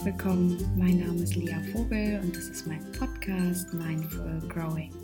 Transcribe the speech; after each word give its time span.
herzlich 0.00 0.18
willkommen. 0.18 0.56
Mein 0.78 0.98
Name 0.98 1.22
ist 1.22 1.34
Lia 1.34 1.60
Vogel 1.72 2.20
und 2.22 2.34
das 2.34 2.48
ist 2.48 2.66
mein 2.66 2.80
Podcast 2.92 3.74
Mindful 3.74 4.40
Growing. 4.48 4.94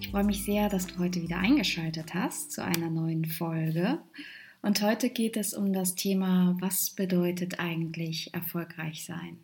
Ich 0.00 0.08
freue 0.08 0.24
mich 0.24 0.44
sehr, 0.44 0.70
dass 0.70 0.86
du 0.86 0.98
heute 0.98 1.20
wieder 1.20 1.36
eingeschaltet 1.36 2.14
hast 2.14 2.52
zu 2.52 2.64
einer 2.64 2.88
neuen 2.88 3.26
Folge. 3.26 3.98
Und 4.62 4.80
heute 4.80 5.10
geht 5.10 5.36
es 5.36 5.52
um 5.52 5.74
das 5.74 5.94
Thema, 5.94 6.56
was 6.60 6.90
bedeutet 6.90 7.58
eigentlich 7.58 8.32
erfolgreich 8.32 9.04
sein? 9.04 9.36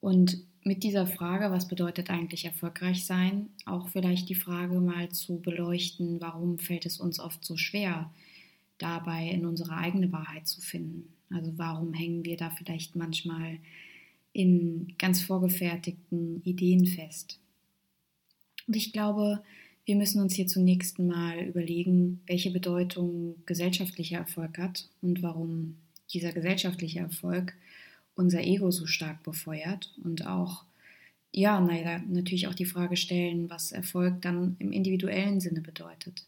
Und 0.00 0.38
mit 0.62 0.84
dieser 0.84 1.08
Frage, 1.08 1.50
was 1.50 1.66
bedeutet 1.66 2.08
eigentlich 2.08 2.44
erfolgreich 2.44 3.04
sein, 3.04 3.48
auch 3.66 3.88
vielleicht 3.88 4.28
die 4.28 4.36
Frage 4.36 4.80
mal 4.80 5.08
zu 5.08 5.40
beleuchten, 5.40 6.20
warum 6.20 6.60
fällt 6.60 6.86
es 6.86 7.00
uns 7.00 7.18
oft 7.18 7.44
so 7.44 7.56
schwer, 7.56 8.12
dabei 8.78 9.28
in 9.28 9.44
unsere 9.44 9.72
eigene 9.72 10.12
Wahrheit 10.12 10.46
zu 10.46 10.60
finden. 10.60 11.12
Also 11.30 11.52
warum 11.56 11.94
hängen 11.94 12.24
wir 12.24 12.36
da 12.36 12.50
vielleicht 12.50 12.96
manchmal 12.96 13.58
in 14.32 14.94
ganz 14.98 15.22
vorgefertigten 15.22 16.42
Ideen 16.44 16.86
fest? 16.86 17.38
Und 18.66 18.76
ich 18.76 18.92
glaube, 18.92 19.42
wir 19.84 19.96
müssen 19.96 20.20
uns 20.20 20.34
hier 20.34 20.46
zunächst 20.46 20.98
mal 20.98 21.40
überlegen, 21.40 22.20
welche 22.26 22.50
Bedeutung 22.50 23.36
gesellschaftlicher 23.46 24.18
Erfolg 24.18 24.58
hat 24.58 24.88
und 25.02 25.22
warum 25.22 25.76
dieser 26.12 26.32
gesellschaftliche 26.32 27.00
Erfolg 27.00 27.54
unser 28.14 28.42
Ego 28.42 28.70
so 28.70 28.86
stark 28.86 29.22
befeuert 29.22 29.92
und 30.04 30.26
auch, 30.26 30.64
ja, 31.32 31.60
naja, 31.60 32.02
natürlich 32.08 32.48
auch 32.48 32.54
die 32.54 32.66
Frage 32.66 32.96
stellen, 32.96 33.48
was 33.50 33.72
Erfolg 33.72 34.20
dann 34.22 34.56
im 34.58 34.72
individuellen 34.72 35.40
Sinne 35.40 35.60
bedeutet. 35.60 36.24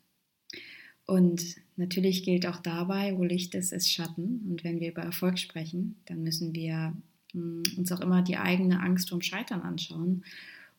Und 1.07 1.57
natürlich 1.77 2.23
gilt 2.23 2.47
auch 2.47 2.59
dabei, 2.59 3.17
wo 3.17 3.25
Licht 3.25 3.55
ist, 3.55 3.73
ist 3.73 3.91
Schatten. 3.91 4.47
Und 4.49 4.65
wenn 4.65 4.81
wir 4.81 4.91
über 4.91 5.03
Erfolg 5.03 5.39
sprechen, 5.39 5.97
dann 6.07 6.23
müssen 6.23 6.55
wir 6.55 6.95
mm, 7.33 7.63
uns 7.77 7.93
auch 7.93 8.01
immer 8.01 8.23
die 8.23 8.37
eigene 8.37 8.81
Angst 8.81 9.09
vorm 9.09 9.23
Scheitern 9.23 9.63
anschauen 9.63 10.25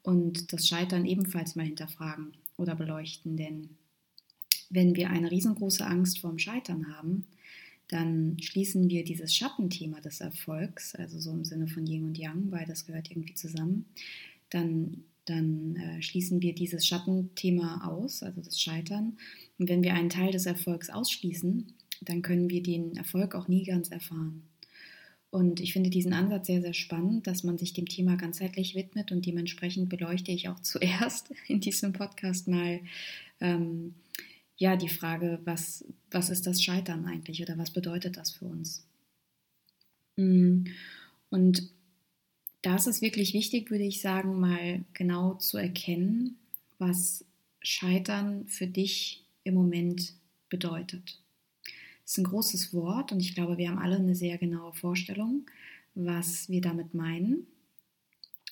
und 0.01 0.53
das 0.53 0.67
Scheitern 0.67 1.05
ebenfalls 1.05 1.55
mal 1.55 1.65
hinterfragen 1.65 2.33
oder 2.57 2.75
beleuchten. 2.75 3.37
Denn 3.37 3.69
wenn 4.69 4.95
wir 4.95 5.09
eine 5.09 5.29
riesengroße 5.29 5.85
Angst 5.85 6.19
vorm 6.19 6.39
Scheitern 6.39 6.95
haben, 6.97 7.25
dann 7.89 8.37
schließen 8.41 8.89
wir 8.89 9.03
dieses 9.03 9.35
Schattenthema 9.35 9.99
des 9.99 10.21
Erfolgs, 10.21 10.95
also 10.95 11.19
so 11.19 11.31
im 11.31 11.43
Sinne 11.43 11.67
von 11.67 11.85
Yin 11.85 12.05
und 12.05 12.17
Yang, 12.17 12.49
weil 12.49 12.65
das 12.65 12.85
gehört 12.85 13.11
irgendwie 13.11 13.35
zusammen, 13.35 13.85
dann 14.49 15.03
dann 15.25 15.75
äh, 15.77 16.01
schließen 16.01 16.41
wir 16.41 16.53
dieses 16.53 16.85
Schattenthema 16.85 17.87
aus, 17.87 18.23
also 18.23 18.41
das 18.41 18.59
Scheitern. 18.59 19.17
Und 19.63 19.69
wenn 19.69 19.81
wir 19.81 19.93
einen 19.93 20.09
Teil 20.09 20.33
des 20.33 20.45
Erfolgs 20.45 20.89
ausschließen, 20.89 21.71
dann 22.01 22.21
können 22.21 22.49
wir 22.49 22.61
den 22.61 22.97
Erfolg 22.97 23.33
auch 23.33 23.47
nie 23.47 23.63
ganz 23.63 23.91
erfahren. 23.91 24.43
Und 25.29 25.61
ich 25.61 25.71
finde 25.71 25.89
diesen 25.89 26.11
Ansatz 26.11 26.47
sehr, 26.47 26.59
sehr 26.61 26.73
spannend, 26.73 27.27
dass 27.27 27.45
man 27.45 27.57
sich 27.57 27.71
dem 27.71 27.85
Thema 27.85 28.17
ganzheitlich 28.17 28.75
widmet 28.75 29.13
und 29.13 29.25
dementsprechend 29.25 29.87
beleuchte 29.87 30.33
ich 30.33 30.49
auch 30.49 30.59
zuerst 30.61 31.31
in 31.47 31.61
diesem 31.61 31.93
Podcast 31.93 32.49
mal 32.49 32.81
ähm, 33.39 33.93
ja 34.57 34.75
die 34.75 34.89
Frage, 34.89 35.39
was, 35.45 35.85
was 36.11 36.29
ist 36.29 36.45
das 36.45 36.61
Scheitern 36.61 37.05
eigentlich 37.05 37.41
oder 37.41 37.57
was 37.57 37.71
bedeutet 37.71 38.17
das 38.17 38.31
für 38.31 38.47
uns? 38.47 38.85
Mm, 40.17 40.65
und 41.29 41.69
da 42.63 42.75
ist 42.75 42.87
es 42.87 43.01
wirklich 43.01 43.33
wichtig, 43.33 43.71
würde 43.71 43.85
ich 43.85 44.01
sagen, 44.01 44.41
mal 44.41 44.83
genau 44.91 45.35
zu 45.35 45.55
erkennen, 45.55 46.35
was 46.79 47.23
Scheitern 47.61 48.45
für 48.47 48.67
dich 48.67 49.22
im 49.43 49.53
Moment 49.53 50.13
bedeutet. 50.49 51.19
Das 52.03 52.13
ist 52.13 52.17
ein 52.17 52.25
großes 52.25 52.73
Wort 52.73 53.11
und 53.11 53.19
ich 53.19 53.33
glaube, 53.33 53.57
wir 53.57 53.69
haben 53.69 53.79
alle 53.79 53.95
eine 53.95 54.15
sehr 54.15 54.37
genaue 54.37 54.73
Vorstellung, 54.73 55.45
was 55.95 56.49
wir 56.49 56.61
damit 56.61 56.93
meinen. 56.93 57.47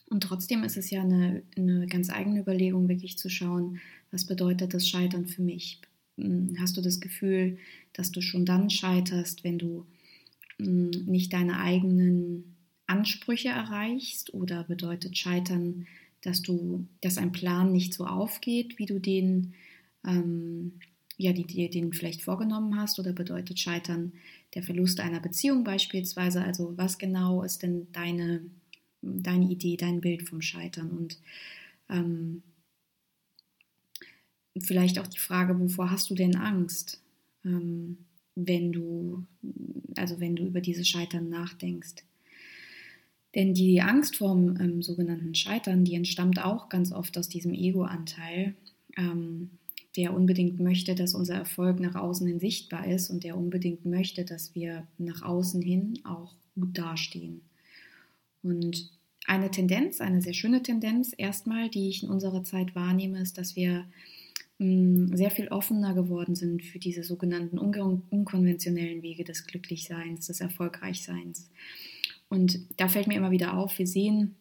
Und 0.10 0.24
trotzdem 0.24 0.64
ist 0.64 0.78
es 0.78 0.90
ja 0.90 1.02
eine, 1.02 1.44
eine 1.58 1.88
ganz 1.88 2.10
eigene 2.10 2.42
Überlegung, 2.42 2.90
wirklich 2.90 3.18
zu 3.18 3.30
schauen, 3.30 3.80
was 4.12 4.26
bedeutet 4.26 4.74
das 4.74 4.88
Scheitern 4.88 5.26
für 5.26 5.42
mich? 5.42 5.80
Hm, 6.18 6.58
hast 6.60 6.78
du 6.78 6.82
das 6.82 7.00
Gefühl, 7.00 7.58
dass 7.94 8.12
du 8.12 8.22
schon 8.22 8.46
dann 8.46 8.70
scheiterst, 8.70 9.44
wenn 9.44 9.58
du 9.58 9.86
hm, 10.58 10.92
nicht 11.06 11.34
deine 11.34 11.60
eigenen 11.60 12.56
Ansprüche 12.88 13.50
erreichst 13.50 14.34
oder 14.34 14.66
bedeutet 14.66 15.18
Scheitern, 15.18 15.88
dass 16.22 16.42
du, 16.42 16.88
dass 17.00 17.18
ein 17.18 17.32
Plan 17.32 17.72
nicht 17.72 17.94
so 17.94 18.06
aufgeht, 18.06 18.78
wie 18.78 18.86
du 18.86 19.00
den, 19.00 19.54
ähm, 20.06 20.74
ja, 21.18 21.34
die 21.34 21.46
dir 21.46 21.70
den 21.70 21.94
vielleicht 21.94 22.22
vorgenommen 22.22 22.76
hast, 22.78 23.00
oder 23.00 23.14
bedeutet 23.14 23.60
Scheitern 23.60 24.14
der 24.56 24.64
Verlust 24.64 25.00
einer 25.00 25.20
Beziehung 25.20 25.64
beispielsweise? 25.64 26.44
Also 26.44 26.74
was 26.78 26.98
genau 26.98 27.44
ist 27.44 27.62
denn 27.64 27.88
deine, 27.92 28.42
deine 29.02 29.46
Idee, 29.46 29.78
dein 29.78 30.02
Bild 30.02 30.28
vom 30.28 30.42
Scheitern? 30.42 30.90
Und 30.90 31.20
ähm, 31.90 32.42
vielleicht 34.60 35.00
auch 35.00 35.08
die 35.08 35.20
Frage, 35.20 35.60
wovor 35.60 35.92
hast 35.92 36.10
du 36.10 36.16
denn 36.16 36.36
Angst, 36.36 37.02
ähm, 37.46 37.98
wenn 38.36 38.72
du, 38.72 39.26
also 39.96 40.20
wenn 40.20 40.36
du 40.36 40.46
über 40.46 40.62
dieses 40.62 40.88
Scheitern 40.88 41.30
nachdenkst? 41.30 42.04
Denn 43.36 43.54
die 43.54 43.82
Angst 43.82 44.18
vorm 44.18 44.58
ähm, 44.60 44.82
sogenannten 44.82 45.36
Scheitern, 45.36 45.86
die 45.86 45.96
entstammt 45.96 46.44
auch 46.44 46.68
ganz 46.68 46.92
oft 46.92 47.18
aus 47.18 47.30
diesem 47.30 47.54
Ego-Anteil, 47.54 48.56
ähm, 48.98 49.52
der 49.98 50.14
unbedingt 50.14 50.60
möchte, 50.60 50.96
dass 50.96 51.14
unser 51.14 51.36
Erfolg 51.36 51.80
nach 51.80 51.96
außen 51.96 52.28
hin 52.28 52.40
sichtbar 52.40 52.88
ist 52.88 53.10
und 53.10 53.24
der 53.24 53.38
unbedingt 53.38 53.86
möchte, 53.86 54.24
dass 54.24 54.56
wir 54.56 54.88
nach 54.98 55.22
außen 55.22 55.62
hin 55.62 56.00
auch 56.04 56.34
gut 56.56 56.78
dastehen. 56.78 57.42
Und 58.42 58.90
eine 59.28 59.52
Tendenz, 59.52 60.02
eine 60.02 60.22
sehr 60.22 60.34
schöne 60.34 60.64
Tendenz 60.64 61.14
erstmal, 61.16 61.70
die 61.70 61.90
ich 61.90 62.04
in 62.04 62.10
unserer 62.10 62.44
Zeit 62.44 62.74
wahrnehme, 62.74 63.22
ist, 63.22 63.38
dass 63.38 63.56
wir 63.56 63.86
mm, 64.58 65.16
sehr 65.16 65.30
viel 65.30 65.50
offener 65.50 65.94
geworden 65.94 66.36
sind 66.36 66.64
für 66.64 66.80
diese 66.80 67.04
sogenannten 67.04 67.60
un 67.60 68.02
unkonventionellen 68.10 69.04
Wege 69.04 69.24
des 69.24 69.46
Glücklichseins, 69.46 70.28
des 70.28 70.42
Erfolgreichseins. 70.42 71.50
Und 72.30 72.60
da 72.78 72.88
fällt 72.88 73.08
mir 73.08 73.18
immer 73.18 73.32
wieder 73.32 73.58
auf, 73.58 73.78
wir 73.78 73.88
sehen 73.88 74.36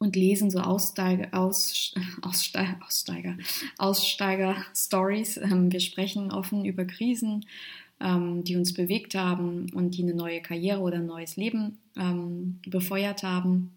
und 0.00 0.16
lesen 0.16 0.50
so 0.50 0.58
Aussteiger, 0.58 1.28
Aus, 1.32 1.94
Aussteiger, 2.22 2.76
Aussteiger, 2.84 3.36
Aussteiger-Stories. 3.78 5.36
Ähm, 5.36 5.70
wir 5.70 5.80
sprechen 5.80 6.32
offen 6.32 6.64
über 6.64 6.86
Krisen, 6.86 7.44
ähm, 8.00 8.42
die 8.42 8.56
uns 8.56 8.72
bewegt 8.74 9.14
haben 9.14 9.70
und 9.74 9.96
die 9.96 10.02
eine 10.02 10.14
neue 10.14 10.40
Karriere 10.40 10.80
oder 10.80 10.96
ein 10.96 11.06
neues 11.06 11.36
Leben 11.36 11.78
ähm, 11.96 12.60
befeuert 12.66 13.22
haben. 13.22 13.76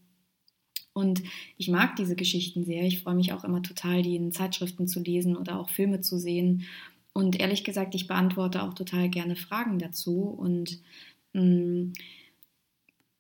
Und 0.94 1.24
ich 1.58 1.68
mag 1.68 1.98
diese 1.98 2.16
Geschichten 2.16 2.64
sehr. 2.64 2.84
Ich 2.84 3.02
freue 3.02 3.16
mich 3.16 3.34
auch 3.34 3.44
immer 3.44 3.62
total, 3.62 4.02
die 4.02 4.16
in 4.16 4.32
Zeitschriften 4.32 4.88
zu 4.88 5.02
lesen 5.02 5.36
oder 5.36 5.60
auch 5.60 5.70
Filme 5.70 6.00
zu 6.00 6.18
sehen. 6.18 6.64
Und 7.12 7.40
ehrlich 7.40 7.66
gesagt, 7.66 7.96
ich 7.96 8.08
beantworte 8.08 8.64
auch 8.64 8.74
total 8.76 9.10
gerne 9.10 9.36
Fragen 9.36 9.78
dazu. 9.78 10.22
Und 10.22 10.80
mh, 11.34 11.44
mm, 11.44 11.94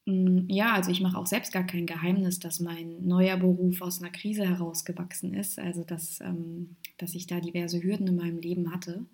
ja, 0.05 0.73
also 0.73 0.91
ich 0.91 0.99
mache 0.99 1.17
auch 1.17 1.27
selbst 1.27 1.53
gar 1.53 1.65
kein 1.65 1.85
Geheimnis, 1.85 2.39
dass 2.39 2.59
mein 2.59 3.05
neuer 3.07 3.37
Beruf 3.37 3.81
aus 3.81 4.01
einer 4.01 4.11
Krise 4.11 4.45
herausgewachsen 4.45 5.33
ist, 5.33 5.59
also 5.59 5.83
dass, 5.83 6.19
ähm, 6.19 6.75
dass 6.97 7.15
ich 7.15 7.25
da 7.25 7.39
diverse 7.39 7.81
Hürden 7.81 8.07
in 8.07 8.17
meinem 8.17 8.39
Leben 8.39 8.73
hatte. 8.73 9.05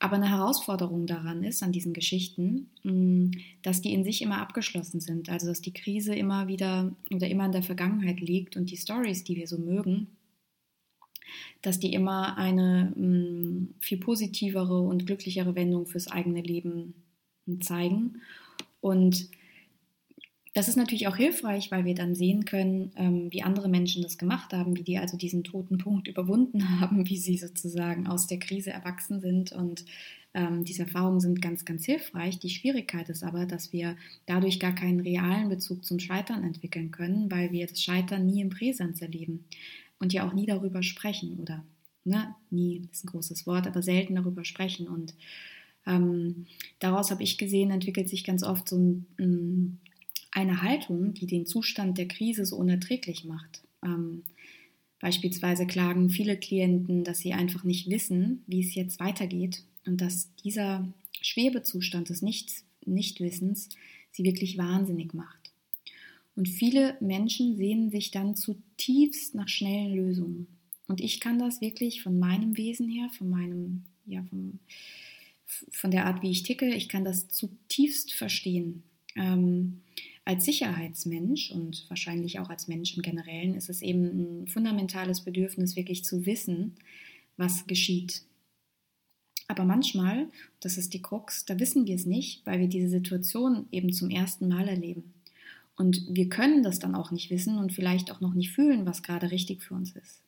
Aber 0.00 0.16
eine 0.16 0.28
Herausforderung 0.28 1.06
daran 1.06 1.44
ist, 1.44 1.62
an 1.62 1.70
diesen 1.70 1.92
Geschichten, 1.92 2.70
hm, 2.82 3.30
dass 3.62 3.82
die 3.82 3.92
in 3.92 4.04
sich 4.04 4.20
immer 4.20 4.38
abgeschlossen 4.38 5.00
sind. 5.00 5.28
Also 5.28 5.46
dass 5.46 5.60
die 5.60 5.72
Krise 5.72 6.14
immer 6.14 6.48
wieder 6.48 6.92
oder 7.12 7.28
immer 7.28 7.46
in 7.46 7.52
der 7.52 7.62
Vergangenheit 7.62 8.20
liegt 8.20 8.56
und 8.56 8.70
die 8.70 8.76
Stories, 8.76 9.22
die 9.22 9.36
wir 9.36 9.46
so 9.46 9.58
mögen, 9.58 10.08
dass 11.62 11.78
die 11.78 11.94
immer 11.94 12.36
eine 12.36 12.92
hm, 12.96 13.74
viel 13.78 13.98
positivere 13.98 14.80
und 14.80 15.06
glücklichere 15.06 15.54
Wendung 15.54 15.86
fürs 15.86 16.08
eigene 16.08 16.42
Leben 16.42 16.94
zeigen. 17.60 18.20
Und 18.80 19.30
das 20.54 20.68
ist 20.68 20.76
natürlich 20.76 21.08
auch 21.08 21.16
hilfreich, 21.16 21.72
weil 21.72 21.84
wir 21.84 21.96
dann 21.96 22.14
sehen 22.14 22.44
können, 22.44 22.92
ähm, 22.96 23.26
wie 23.30 23.42
andere 23.42 23.68
Menschen 23.68 24.02
das 24.02 24.18
gemacht 24.18 24.52
haben, 24.52 24.76
wie 24.76 24.84
die 24.84 24.98
also 24.98 25.16
diesen 25.16 25.42
toten 25.42 25.78
Punkt 25.78 26.06
überwunden 26.06 26.80
haben, 26.80 27.08
wie 27.08 27.18
sie 27.18 27.36
sozusagen 27.36 28.06
aus 28.06 28.28
der 28.28 28.38
Krise 28.38 28.70
erwachsen 28.70 29.20
sind. 29.20 29.50
Und 29.50 29.84
ähm, 30.32 30.64
diese 30.64 30.82
Erfahrungen 30.82 31.20
sind 31.20 31.42
ganz, 31.42 31.64
ganz 31.64 31.84
hilfreich. 31.84 32.38
Die 32.38 32.50
Schwierigkeit 32.50 33.08
ist 33.08 33.24
aber, 33.24 33.46
dass 33.46 33.72
wir 33.72 33.96
dadurch 34.26 34.60
gar 34.60 34.74
keinen 34.74 35.00
realen 35.00 35.48
Bezug 35.48 35.84
zum 35.84 35.98
Scheitern 35.98 36.44
entwickeln 36.44 36.92
können, 36.92 37.30
weil 37.32 37.50
wir 37.50 37.66
das 37.66 37.82
Scheitern 37.82 38.24
nie 38.24 38.40
im 38.40 38.50
Präsenz 38.50 39.02
erleben 39.02 39.44
und 39.98 40.12
ja 40.12 40.26
auch 40.26 40.34
nie 40.34 40.46
darüber 40.46 40.84
sprechen 40.84 41.40
oder 41.40 41.64
ne, 42.04 42.32
nie 42.50 42.88
ist 42.92 43.04
ein 43.04 43.08
großes 43.08 43.44
Wort, 43.46 43.66
aber 43.66 43.82
selten 43.82 44.14
darüber 44.14 44.44
sprechen. 44.44 44.86
Und 44.86 45.14
ähm, 45.84 46.46
daraus 46.78 47.10
habe 47.10 47.24
ich 47.24 47.38
gesehen, 47.38 47.72
entwickelt 47.72 48.08
sich 48.08 48.22
ganz 48.22 48.44
oft 48.44 48.68
so 48.68 48.76
ein, 48.76 49.06
ein 49.18 49.80
eine 50.44 50.62
Haltung, 50.62 51.14
die 51.14 51.26
den 51.26 51.46
Zustand 51.46 51.98
der 51.98 52.08
Krise 52.08 52.46
so 52.46 52.56
unerträglich 52.56 53.24
macht. 53.24 53.62
Ähm, 53.82 54.22
beispielsweise 55.00 55.66
klagen 55.66 56.10
viele 56.10 56.36
Klienten, 56.36 57.04
dass 57.04 57.18
sie 57.18 57.32
einfach 57.32 57.64
nicht 57.64 57.90
wissen, 57.90 58.42
wie 58.46 58.60
es 58.60 58.74
jetzt 58.74 59.00
weitergeht 59.00 59.62
und 59.86 60.00
dass 60.00 60.34
dieser 60.36 60.88
Schwebezustand 61.20 62.08
des 62.08 62.22
Nichts, 62.22 62.64
Nichtwissens 62.84 63.68
sie 64.12 64.24
wirklich 64.24 64.56
wahnsinnig 64.58 65.14
macht. 65.14 65.52
Und 66.36 66.48
viele 66.48 66.96
Menschen 67.00 67.56
sehnen 67.56 67.90
sich 67.90 68.10
dann 68.10 68.34
zutiefst 68.34 69.34
nach 69.34 69.48
schnellen 69.48 69.94
Lösungen. 69.94 70.46
Und 70.86 71.00
ich 71.00 71.20
kann 71.20 71.38
das 71.38 71.60
wirklich 71.60 72.02
von 72.02 72.18
meinem 72.18 72.56
Wesen 72.56 72.88
her, 72.88 73.08
von 73.16 73.30
meinem, 73.30 73.84
ja, 74.06 74.22
vom, 74.28 74.58
von 75.70 75.90
der 75.90 76.06
Art, 76.06 76.22
wie 76.22 76.30
ich 76.30 76.42
ticke, 76.42 76.74
ich 76.74 76.88
kann 76.88 77.04
das 77.04 77.28
zutiefst 77.28 78.12
verstehen. 78.12 78.82
Ähm, 79.16 79.80
als 80.24 80.44
Sicherheitsmensch 80.44 81.50
und 81.50 81.84
wahrscheinlich 81.88 82.38
auch 82.38 82.48
als 82.48 82.66
Mensch 82.66 82.96
im 82.96 83.02
Generellen 83.02 83.54
ist 83.54 83.68
es 83.68 83.82
eben 83.82 84.42
ein 84.42 84.46
fundamentales 84.46 85.20
Bedürfnis, 85.20 85.76
wirklich 85.76 86.04
zu 86.04 86.24
wissen, 86.24 86.76
was 87.36 87.66
geschieht. 87.66 88.22
Aber 89.46 89.64
manchmal, 89.64 90.28
das 90.60 90.78
ist 90.78 90.94
die 90.94 91.02
Krux, 91.02 91.44
da 91.44 91.58
wissen 91.58 91.86
wir 91.86 91.94
es 91.94 92.06
nicht, 92.06 92.46
weil 92.46 92.60
wir 92.60 92.68
diese 92.68 92.88
Situation 92.88 93.66
eben 93.70 93.92
zum 93.92 94.08
ersten 94.08 94.48
Mal 94.48 94.68
erleben. 94.68 95.12
Und 95.76 96.06
wir 96.08 96.28
können 96.28 96.62
das 96.62 96.78
dann 96.78 96.94
auch 96.94 97.10
nicht 97.10 97.30
wissen 97.30 97.58
und 97.58 97.72
vielleicht 97.72 98.10
auch 98.10 98.20
noch 98.20 98.32
nicht 98.32 98.52
fühlen, 98.52 98.86
was 98.86 99.02
gerade 99.02 99.30
richtig 99.30 99.62
für 99.62 99.74
uns 99.74 99.92
ist. 99.92 100.22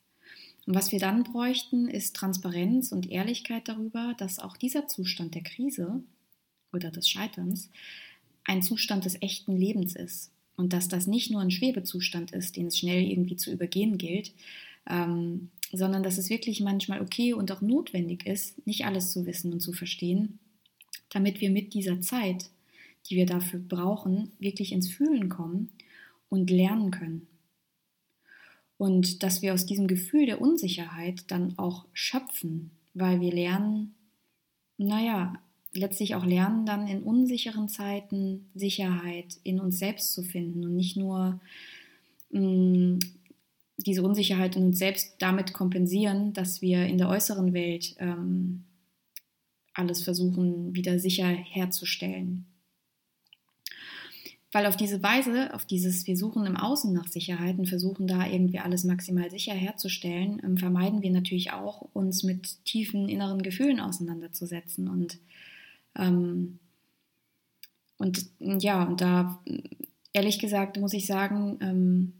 Und 0.67 0.75
was 0.75 0.91
wir 0.91 0.99
dann 0.99 1.23
bräuchten, 1.23 1.87
ist 1.87 2.15
Transparenz 2.15 2.91
und 2.91 3.09
Ehrlichkeit 3.09 3.67
darüber, 3.69 4.13
dass 4.17 4.39
auch 4.39 4.57
dieser 4.57 4.87
Zustand 4.87 5.33
der 5.33 5.43
Krise 5.43 6.03
oder 6.73 6.91
des 6.91 7.09
Scheiterns 7.09 7.69
ein 8.47 8.63
Zustand 8.63 9.05
des 9.05 9.21
echten 9.21 9.55
Lebens 9.55 9.95
ist. 9.95 10.31
Und 10.55 10.73
dass 10.73 10.87
das 10.87 11.05
nicht 11.05 11.29
nur 11.29 11.41
ein 11.41 11.51
Schwebezustand 11.51 12.31
ist, 12.31 12.55
den 12.55 12.67
es 12.67 12.79
schnell 12.79 13.03
irgendwie 13.03 13.35
zu 13.35 13.51
übergehen 13.51 13.99
gilt, 13.99 14.31
ähm, 14.89 15.51
sondern 15.71 16.01
dass 16.01 16.17
es 16.17 16.29
wirklich 16.29 16.61
manchmal 16.61 17.01
okay 17.01 17.33
und 17.33 17.51
auch 17.51 17.61
notwendig 17.61 18.25
ist, 18.25 18.65
nicht 18.65 18.85
alles 18.85 19.11
zu 19.11 19.25
wissen 19.25 19.53
und 19.53 19.59
zu 19.59 19.73
verstehen, 19.73 20.39
damit 21.09 21.41
wir 21.41 21.51
mit 21.51 21.73
dieser 21.73 22.01
Zeit, 22.01 22.49
die 23.09 23.17
wir 23.17 23.25
dafür 23.25 23.59
brauchen, 23.59 24.31
wirklich 24.39 24.71
ins 24.71 24.89
Fühlen 24.89 25.29
kommen 25.29 25.69
und 26.29 26.49
lernen 26.49 26.89
können. 26.89 27.27
Und 28.77 29.23
dass 29.23 29.41
wir 29.41 29.53
aus 29.53 29.65
diesem 29.65 29.87
Gefühl 29.87 30.25
der 30.25 30.41
Unsicherheit 30.41 31.25
dann 31.27 31.57
auch 31.57 31.85
schöpfen, 31.93 32.71
weil 32.93 33.19
wir 33.19 33.33
lernen, 33.33 33.95
naja, 34.77 35.39
letztlich 35.73 36.15
auch 36.15 36.25
lernen, 36.25 36.65
dann 36.65 36.87
in 36.87 37.03
unsicheren 37.03 37.69
Zeiten 37.69 38.49
Sicherheit 38.55 39.37
in 39.43 39.59
uns 39.59 39.79
selbst 39.79 40.13
zu 40.13 40.23
finden 40.23 40.65
und 40.65 40.75
nicht 40.75 40.97
nur 40.97 41.39
mh, 42.31 42.41
mm, 42.41 42.99
diese 43.77 44.03
Unsicherheit 44.03 44.55
in 44.55 44.65
uns 44.65 44.79
selbst 44.79 45.15
damit 45.19 45.53
kompensieren, 45.53 46.33
dass 46.33 46.61
wir 46.61 46.85
in 46.87 46.97
der 46.97 47.09
äußeren 47.09 47.53
Welt 47.53 47.95
ähm, 47.99 48.63
alles 49.73 50.03
versuchen, 50.03 50.73
wieder 50.73 50.97
sicher 50.97 51.27
herzustellen. 51.27 52.47
Weil 54.51 54.65
auf 54.65 54.77
diese 54.77 55.03
Weise, 55.03 55.53
auf 55.53 55.65
dieses, 55.65 56.07
wir 56.07 56.17
suchen 56.17 56.45
im 56.45 56.55
Außen 56.55 56.91
nach 56.93 57.07
Sicherheit 57.07 57.59
und 57.59 57.67
versuchen 57.67 58.07
da 58.07 58.25
irgendwie 58.25 58.59
alles 58.59 58.85
maximal 58.85 59.29
sicher 59.29 59.53
herzustellen, 59.53 60.41
ähm, 60.43 60.57
vermeiden 60.57 61.01
wir 61.03 61.11
natürlich 61.11 61.51
auch, 61.51 61.81
uns 61.93 62.23
mit 62.23 62.65
tiefen 62.65 63.09
inneren 63.09 63.43
Gefühlen 63.43 63.79
auseinanderzusetzen 63.79 64.87
und 64.87 65.19
ähm, 65.97 66.59
und 67.97 68.29
ja, 68.39 68.83
und 68.83 69.01
da, 69.01 69.43
ehrlich 70.13 70.39
gesagt, 70.39 70.79
muss 70.79 70.93
ich 70.93 71.05
sagen, 71.05 71.57
ähm, 71.61 72.13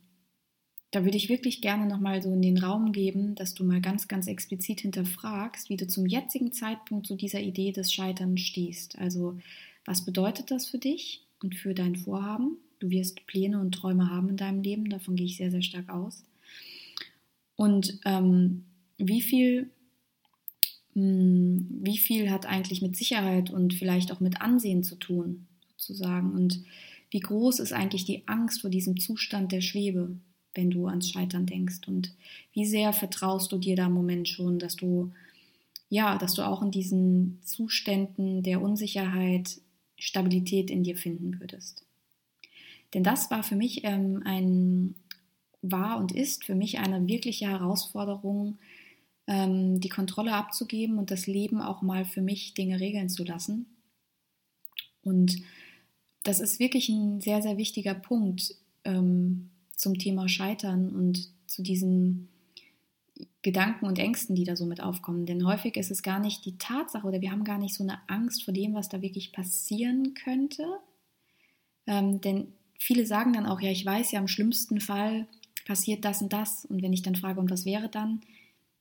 da 0.91 1.03
würde 1.03 1.17
ich 1.17 1.29
wirklich 1.29 1.61
gerne 1.61 1.85
nochmal 1.85 2.21
so 2.21 2.31
in 2.31 2.41
den 2.41 2.57
Raum 2.57 2.91
geben, 2.91 3.35
dass 3.35 3.53
du 3.53 3.63
mal 3.63 3.81
ganz, 3.81 4.07
ganz 4.07 4.27
explizit 4.27 4.81
hinterfragst, 4.81 5.69
wie 5.69 5.77
du 5.77 5.87
zum 5.87 6.05
jetzigen 6.05 6.53
Zeitpunkt 6.53 7.05
zu 7.05 7.15
dieser 7.15 7.41
Idee 7.41 7.71
des 7.71 7.91
Scheiterns 7.91 8.41
stehst. 8.41 8.97
Also, 8.97 9.37
was 9.85 10.05
bedeutet 10.05 10.49
das 10.49 10.67
für 10.67 10.79
dich 10.79 11.25
und 11.41 11.55
für 11.55 11.73
dein 11.73 11.95
Vorhaben? 11.95 12.57
Du 12.79 12.89
wirst 12.89 13.25
Pläne 13.27 13.59
und 13.59 13.73
Träume 13.73 14.09
haben 14.09 14.29
in 14.29 14.37
deinem 14.37 14.61
Leben, 14.61 14.89
davon 14.89 15.15
gehe 15.15 15.25
ich 15.25 15.37
sehr, 15.37 15.51
sehr 15.51 15.61
stark 15.61 15.89
aus. 15.89 16.23
Und 17.55 17.99
ähm, 18.05 18.65
wie 18.97 19.21
viel 19.21 19.69
wie 20.99 21.97
viel 21.99 22.31
hat 22.31 22.47
eigentlich 22.47 22.81
mit 22.81 22.95
Sicherheit 22.95 23.51
und 23.51 23.75
vielleicht 23.75 24.11
auch 24.11 24.19
mit 24.19 24.41
Ansehen 24.41 24.83
zu 24.83 24.95
tun, 24.95 25.45
sozusagen. 25.75 26.31
Und 26.31 26.63
wie 27.11 27.19
groß 27.19 27.59
ist 27.59 27.71
eigentlich 27.71 28.05
die 28.05 28.27
Angst 28.27 28.61
vor 28.61 28.71
diesem 28.71 28.99
Zustand 28.99 29.51
der 29.51 29.61
Schwebe, 29.61 30.17
wenn 30.55 30.71
du 30.71 30.87
ans 30.87 31.11
Scheitern 31.11 31.45
denkst? 31.45 31.87
Und 31.87 32.13
wie 32.51 32.65
sehr 32.65 32.93
vertraust 32.93 33.51
du 33.51 33.59
dir 33.59 33.75
da 33.75 33.85
im 33.85 33.93
Moment 33.93 34.27
schon, 34.27 34.57
dass 34.57 34.75
du, 34.75 35.11
ja, 35.89 36.17
dass 36.17 36.33
du 36.33 36.41
auch 36.41 36.63
in 36.63 36.71
diesen 36.71 37.41
Zuständen 37.43 38.41
der 38.41 38.59
Unsicherheit 38.59 39.61
Stabilität 39.99 40.71
in 40.71 40.81
dir 40.81 40.97
finden 40.97 41.39
würdest? 41.39 41.85
Denn 42.95 43.03
das 43.03 43.29
war 43.29 43.43
für 43.43 43.55
mich 43.55 43.83
ähm, 43.83 44.23
ein, 44.25 44.95
war 45.61 45.99
und 45.99 46.11
ist 46.11 46.43
für 46.43 46.55
mich 46.55 46.79
eine 46.79 47.07
wirkliche 47.07 47.47
Herausforderung, 47.47 48.57
ähm, 49.27 49.79
die 49.79 49.89
Kontrolle 49.89 50.33
abzugeben 50.33 50.97
und 50.97 51.11
das 51.11 51.27
Leben 51.27 51.61
auch 51.61 51.81
mal 51.81 52.05
für 52.05 52.21
mich 52.21 52.53
Dinge 52.53 52.79
regeln 52.79 53.09
zu 53.09 53.23
lassen. 53.23 53.65
Und 55.03 55.37
das 56.23 56.39
ist 56.39 56.59
wirklich 56.59 56.89
ein 56.89 57.21
sehr, 57.21 57.41
sehr 57.41 57.57
wichtiger 57.57 57.93
Punkt 57.93 58.55
ähm, 58.83 59.49
zum 59.75 59.97
Thema 59.97 60.27
Scheitern 60.27 60.89
und 60.89 61.29
zu 61.45 61.61
diesen 61.61 62.29
Gedanken 63.41 63.85
und 63.85 63.99
Ängsten, 63.99 64.35
die 64.35 64.43
da 64.43 64.55
so 64.55 64.65
mit 64.65 64.81
aufkommen. 64.81 65.25
Denn 65.25 65.45
häufig 65.45 65.77
ist 65.77 65.91
es 65.91 66.03
gar 66.03 66.19
nicht 66.19 66.45
die 66.45 66.57
Tatsache 66.57 67.07
oder 67.07 67.21
wir 67.21 67.31
haben 67.31 67.43
gar 67.43 67.57
nicht 67.57 67.75
so 67.75 67.83
eine 67.83 67.99
Angst 68.07 68.43
vor 68.43 68.53
dem, 68.53 68.73
was 68.73 68.89
da 68.89 69.01
wirklich 69.01 69.31
passieren 69.31 70.13
könnte. 70.13 70.65
Ähm, 71.85 72.19
denn 72.21 72.53
viele 72.77 73.05
sagen 73.05 73.33
dann 73.33 73.45
auch, 73.45 73.61
ja, 73.61 73.71
ich 73.71 73.85
weiß 73.85 74.11
ja, 74.11 74.19
im 74.19 74.27
schlimmsten 74.27 74.81
Fall 74.81 75.27
passiert 75.65 76.03
das 76.03 76.21
und 76.21 76.33
das. 76.33 76.65
Und 76.65 76.81
wenn 76.81 76.93
ich 76.93 77.01
dann 77.01 77.15
frage, 77.15 77.39
und 77.39 77.49
was 77.49 77.65
wäre 77.65 77.89
dann, 77.89 78.21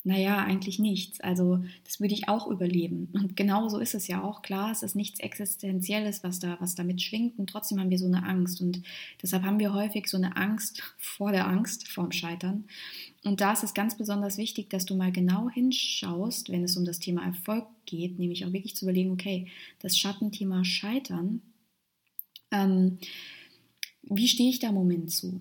naja, 0.06 0.38
eigentlich 0.38 0.78
nichts. 0.78 1.20
Also 1.20 1.64
das 1.82 1.98
würde 1.98 2.14
ich 2.14 2.28
auch 2.28 2.46
überleben. 2.46 3.08
Und 3.12 3.36
genau 3.36 3.68
so 3.68 3.80
ist 3.80 3.92
es 3.92 4.06
ja 4.06 4.22
auch. 4.22 4.40
Klar, 4.40 4.70
es 4.70 4.84
ist 4.84 4.94
nichts 4.94 5.18
Existenzielles, 5.18 6.22
was 6.22 6.38
da, 6.38 6.56
was 6.60 6.76
da 6.76 6.84
mitschwingt. 6.84 7.36
Und 7.40 7.50
trotzdem 7.50 7.80
haben 7.80 7.90
wir 7.90 7.98
so 7.98 8.06
eine 8.06 8.22
Angst. 8.22 8.60
Und 8.60 8.82
deshalb 9.20 9.42
haben 9.42 9.58
wir 9.58 9.74
häufig 9.74 10.06
so 10.06 10.16
eine 10.16 10.36
Angst 10.36 10.80
vor 10.96 11.32
der 11.32 11.48
Angst, 11.48 11.88
vorm 11.88 12.12
Scheitern. 12.12 12.66
Und 13.24 13.40
da 13.40 13.52
ist 13.52 13.64
es 13.64 13.74
ganz 13.74 13.96
besonders 13.96 14.38
wichtig, 14.38 14.70
dass 14.70 14.86
du 14.86 14.94
mal 14.94 15.10
genau 15.10 15.50
hinschaust, 15.50 16.50
wenn 16.50 16.62
es 16.62 16.76
um 16.76 16.84
das 16.84 17.00
Thema 17.00 17.24
Erfolg 17.24 17.66
geht, 17.84 18.16
nämlich 18.16 18.44
auch 18.44 18.52
wirklich 18.52 18.76
zu 18.76 18.84
überlegen, 18.84 19.10
okay, 19.10 19.48
das 19.80 19.98
Schattenthema 19.98 20.64
Scheitern, 20.64 21.42
ähm, 22.52 22.98
wie 24.04 24.28
stehe 24.28 24.50
ich 24.50 24.60
da 24.60 24.68
im 24.68 24.74
Moment 24.74 25.10
zu? 25.10 25.40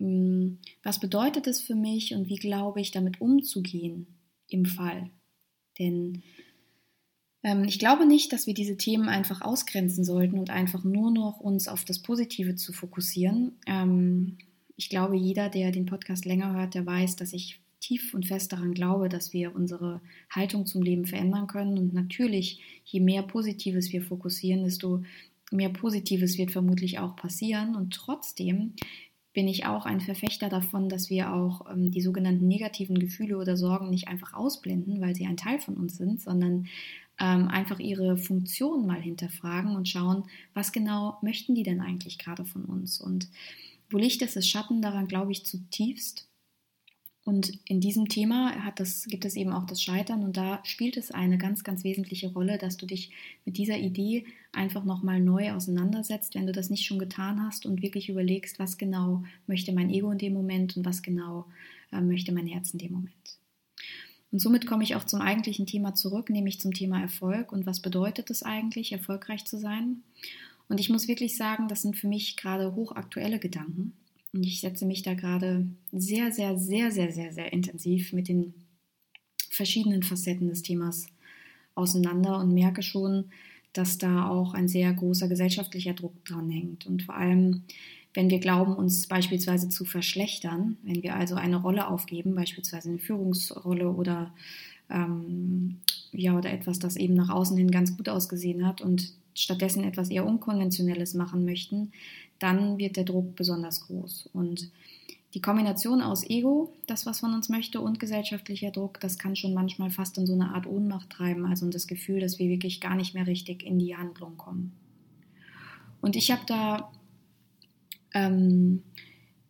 Hm, 0.00 0.58
was 0.82 0.98
bedeutet 0.98 1.46
es 1.46 1.60
für 1.60 1.74
mich 1.74 2.14
und 2.14 2.28
wie 2.28 2.36
glaube 2.36 2.80
ich 2.80 2.90
damit 2.90 3.20
umzugehen 3.20 4.06
im 4.48 4.64
Fall? 4.64 5.10
Denn 5.78 6.22
ähm, 7.42 7.64
ich 7.64 7.78
glaube 7.78 8.06
nicht, 8.06 8.32
dass 8.32 8.46
wir 8.46 8.54
diese 8.54 8.76
Themen 8.76 9.08
einfach 9.08 9.42
ausgrenzen 9.42 10.04
sollten 10.04 10.38
und 10.38 10.50
einfach 10.50 10.84
nur 10.84 11.10
noch 11.10 11.38
uns 11.38 11.68
auf 11.68 11.84
das 11.84 12.00
Positive 12.00 12.56
zu 12.56 12.72
fokussieren. 12.72 13.52
Ähm, 13.66 14.38
ich 14.76 14.88
glaube, 14.88 15.16
jeder, 15.16 15.50
der 15.50 15.70
den 15.70 15.86
Podcast 15.86 16.24
länger 16.24 16.54
hört, 16.54 16.74
der 16.74 16.86
weiß, 16.86 17.16
dass 17.16 17.34
ich 17.34 17.60
tief 17.80 18.14
und 18.14 18.26
fest 18.26 18.52
daran 18.52 18.72
glaube, 18.72 19.08
dass 19.08 19.32
wir 19.32 19.54
unsere 19.54 20.00
Haltung 20.30 20.66
zum 20.66 20.82
Leben 20.82 21.06
verändern 21.06 21.46
können. 21.46 21.78
Und 21.78 21.92
natürlich, 21.92 22.60
je 22.84 23.00
mehr 23.00 23.22
Positives 23.22 23.92
wir 23.92 24.02
fokussieren, 24.02 24.64
desto 24.64 25.02
mehr 25.50 25.70
Positives 25.70 26.38
wird 26.38 26.50
vermutlich 26.50 26.98
auch 26.98 27.16
passieren. 27.16 27.74
Und 27.74 27.92
trotzdem 27.94 28.74
bin 29.32 29.46
ich 29.46 29.66
auch 29.66 29.86
ein 29.86 30.00
Verfechter 30.00 30.48
davon, 30.48 30.88
dass 30.88 31.10
wir 31.10 31.32
auch 31.32 31.70
ähm, 31.70 31.90
die 31.90 32.00
sogenannten 32.00 32.48
negativen 32.48 32.98
Gefühle 32.98 33.38
oder 33.38 33.56
Sorgen 33.56 33.90
nicht 33.90 34.08
einfach 34.08 34.34
ausblenden, 34.34 35.00
weil 35.00 35.14
sie 35.14 35.26
ein 35.26 35.36
Teil 35.36 35.60
von 35.60 35.76
uns 35.76 35.96
sind, 35.96 36.20
sondern 36.20 36.66
ähm, 37.20 37.48
einfach 37.48 37.78
ihre 37.78 38.16
Funktion 38.16 38.86
mal 38.86 39.00
hinterfragen 39.00 39.76
und 39.76 39.88
schauen, 39.88 40.24
was 40.54 40.72
genau 40.72 41.18
möchten 41.22 41.54
die 41.54 41.62
denn 41.62 41.80
eigentlich 41.80 42.18
gerade 42.18 42.44
von 42.44 42.64
uns. 42.64 43.00
Und 43.00 43.28
wo 43.90 43.98
Licht 43.98 44.22
ist, 44.22 44.36
ist 44.36 44.48
Schatten, 44.48 44.82
daran 44.82 45.06
glaube 45.06 45.32
ich 45.32 45.44
zutiefst. 45.44 46.29
Und 47.30 47.60
in 47.64 47.80
diesem 47.80 48.08
Thema 48.08 48.52
das, 48.74 49.04
gibt 49.04 49.24
es 49.24 49.36
eben 49.36 49.52
auch 49.52 49.64
das 49.64 49.80
Scheitern 49.80 50.24
und 50.24 50.36
da 50.36 50.58
spielt 50.64 50.96
es 50.96 51.12
eine 51.12 51.38
ganz, 51.38 51.62
ganz 51.62 51.84
wesentliche 51.84 52.32
Rolle, 52.32 52.58
dass 52.58 52.76
du 52.76 52.86
dich 52.86 53.12
mit 53.44 53.56
dieser 53.56 53.78
Idee 53.78 54.24
einfach 54.50 54.82
nochmal 54.82 55.20
neu 55.20 55.52
auseinandersetzt, 55.52 56.34
wenn 56.34 56.48
du 56.48 56.52
das 56.52 56.70
nicht 56.70 56.84
schon 56.84 56.98
getan 56.98 57.40
hast 57.46 57.66
und 57.66 57.82
wirklich 57.82 58.08
überlegst, 58.08 58.58
was 58.58 58.78
genau 58.78 59.22
möchte 59.46 59.70
mein 59.70 59.90
Ego 59.90 60.10
in 60.10 60.18
dem 60.18 60.32
Moment 60.32 60.76
und 60.76 60.84
was 60.84 61.02
genau 61.02 61.46
äh, 61.92 62.00
möchte 62.00 62.32
mein 62.32 62.48
Herz 62.48 62.72
in 62.72 62.80
dem 62.80 62.94
Moment. 62.94 63.38
Und 64.32 64.40
somit 64.40 64.66
komme 64.66 64.82
ich 64.82 64.96
auch 64.96 65.04
zum 65.04 65.20
eigentlichen 65.20 65.66
Thema 65.66 65.94
zurück, 65.94 66.30
nämlich 66.30 66.60
zum 66.60 66.74
Thema 66.74 67.00
Erfolg 67.00 67.52
und 67.52 67.64
was 67.64 67.78
bedeutet 67.78 68.28
es 68.30 68.42
eigentlich, 68.42 68.90
erfolgreich 68.90 69.44
zu 69.44 69.56
sein. 69.56 70.02
Und 70.68 70.80
ich 70.80 70.90
muss 70.90 71.06
wirklich 71.06 71.36
sagen, 71.36 71.68
das 71.68 71.82
sind 71.82 71.96
für 71.96 72.08
mich 72.08 72.36
gerade 72.36 72.74
hochaktuelle 72.74 73.38
Gedanken. 73.38 73.92
Und 74.32 74.44
ich 74.44 74.60
setze 74.60 74.86
mich 74.86 75.02
da 75.02 75.14
gerade 75.14 75.66
sehr, 75.92 76.32
sehr, 76.32 76.56
sehr, 76.56 76.92
sehr, 76.92 77.12
sehr, 77.12 77.32
sehr 77.32 77.52
intensiv 77.52 78.12
mit 78.12 78.28
den 78.28 78.54
verschiedenen 79.50 80.02
Facetten 80.02 80.48
des 80.48 80.62
Themas 80.62 81.06
auseinander 81.74 82.38
und 82.38 82.54
merke 82.54 82.82
schon, 82.82 83.26
dass 83.72 83.98
da 83.98 84.28
auch 84.28 84.54
ein 84.54 84.68
sehr 84.68 84.92
großer 84.92 85.28
gesellschaftlicher 85.28 85.94
Druck 85.94 86.24
dran 86.24 86.50
hängt. 86.50 86.86
Und 86.86 87.02
vor 87.02 87.16
allem, 87.16 87.62
wenn 88.14 88.30
wir 88.30 88.40
glauben, 88.40 88.74
uns 88.74 89.06
beispielsweise 89.06 89.68
zu 89.68 89.84
verschlechtern, 89.84 90.76
wenn 90.82 91.02
wir 91.02 91.14
also 91.14 91.36
eine 91.36 91.56
Rolle 91.56 91.88
aufgeben, 91.88 92.34
beispielsweise 92.34 92.88
eine 92.88 92.98
Führungsrolle 92.98 93.90
oder, 93.90 94.32
ähm, 94.88 95.78
ja, 96.12 96.36
oder 96.36 96.52
etwas, 96.52 96.78
das 96.78 96.96
eben 96.96 97.14
nach 97.14 97.28
außen 97.28 97.56
hin 97.56 97.70
ganz 97.70 97.96
gut 97.96 98.08
ausgesehen 98.08 98.66
hat 98.66 98.80
und 98.80 99.12
stattdessen 99.34 99.84
etwas 99.84 100.10
eher 100.10 100.26
Unkonventionelles 100.26 101.14
machen 101.14 101.44
möchten, 101.44 101.92
dann 102.40 102.78
wird 102.78 102.96
der 102.96 103.04
Druck 103.04 103.36
besonders 103.36 103.86
groß. 103.86 104.30
Und 104.32 104.72
die 105.34 105.40
Kombination 105.40 106.02
aus 106.02 106.28
Ego, 106.28 106.72
das, 106.88 107.06
was 107.06 107.22
man 107.22 107.34
uns 107.34 107.48
möchte, 107.48 107.80
und 107.80 108.00
gesellschaftlicher 108.00 108.72
Druck, 108.72 108.98
das 108.98 109.16
kann 109.16 109.36
schon 109.36 109.54
manchmal 109.54 109.90
fast 109.90 110.18
in 110.18 110.26
so 110.26 110.32
eine 110.32 110.52
Art 110.54 110.66
Ohnmacht 110.66 111.10
treiben, 111.10 111.46
also 111.46 111.68
das 111.70 111.86
Gefühl, 111.86 112.18
dass 112.18 112.40
wir 112.40 112.48
wirklich 112.48 112.80
gar 112.80 112.96
nicht 112.96 113.14
mehr 113.14 113.28
richtig 113.28 113.62
in 113.62 113.78
die 113.78 113.96
Handlung 113.96 114.36
kommen. 114.36 114.72
Und 116.00 116.16
ich 116.16 116.32
habe 116.32 116.42
da, 116.46 116.90
ähm, 118.12 118.82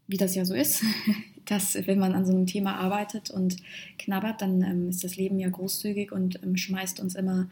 wie 0.07 0.19
das 0.19 0.35
ja 0.35 0.45
so 0.45 0.55
ist, 0.55 0.85
dass 1.47 1.75
wenn 1.87 1.99
man 1.99 2.13
an 2.13 2.27
so 2.27 2.33
einem 2.33 2.47
Thema 2.47 2.77
arbeitet 2.77 3.31
und 3.31 3.57
knabbert, 3.99 4.43
dann 4.43 4.63
ähm, 4.63 4.89
ist 4.91 5.03
das 5.03 5.17
Leben 5.17 5.39
ja 5.39 5.49
großzügig 5.49 6.13
und 6.13 6.43
ähm, 6.43 6.57
schmeißt 6.57 7.01
uns 7.01 7.15
immer 7.15 7.49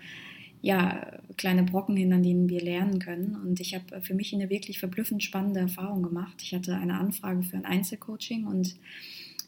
ja, 0.60 1.20
kleine 1.36 1.62
Brocken 1.62 1.96
hin, 1.96 2.12
an 2.12 2.22
denen 2.22 2.48
wir 2.48 2.60
lernen 2.60 2.98
können. 2.98 3.36
Und 3.36 3.60
ich 3.60 3.74
habe 3.74 4.00
für 4.02 4.14
mich 4.14 4.34
eine 4.34 4.50
wirklich 4.50 4.78
verblüffend 4.78 5.22
spannende 5.22 5.60
Erfahrung 5.60 6.02
gemacht. 6.02 6.40
Ich 6.42 6.54
hatte 6.54 6.74
eine 6.76 6.98
Anfrage 6.98 7.42
für 7.42 7.56
ein 7.56 7.64
Einzelcoaching 7.64 8.46
und 8.46 8.76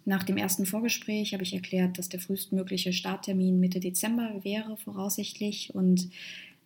nach 0.04 0.22
dem 0.22 0.36
ersten 0.36 0.66
Vorgespräch 0.66 1.34
habe 1.34 1.42
ich 1.42 1.52
erklärt, 1.52 1.98
dass 1.98 2.08
der 2.08 2.20
frühestmögliche 2.20 2.92
Starttermin 2.92 3.60
Mitte 3.60 3.80
Dezember 3.80 4.40
wäre, 4.42 4.76
voraussichtlich. 4.76 5.74
Und 5.74 6.08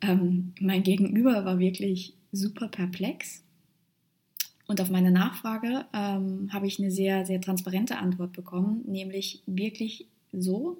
ähm, 0.00 0.52
mein 0.60 0.82
Gegenüber 0.82 1.44
war 1.44 1.58
wirklich 1.58 2.14
super 2.32 2.68
perplex. 2.68 3.42
Und 4.66 4.80
auf 4.80 4.88
meine 4.88 5.10
Nachfrage 5.10 5.84
ähm, 5.92 6.48
habe 6.52 6.66
ich 6.66 6.78
eine 6.78 6.90
sehr, 6.90 7.26
sehr 7.26 7.40
transparente 7.40 7.98
Antwort 7.98 8.32
bekommen, 8.32 8.82
nämlich 8.86 9.42
wirklich 9.46 10.06
so, 10.32 10.78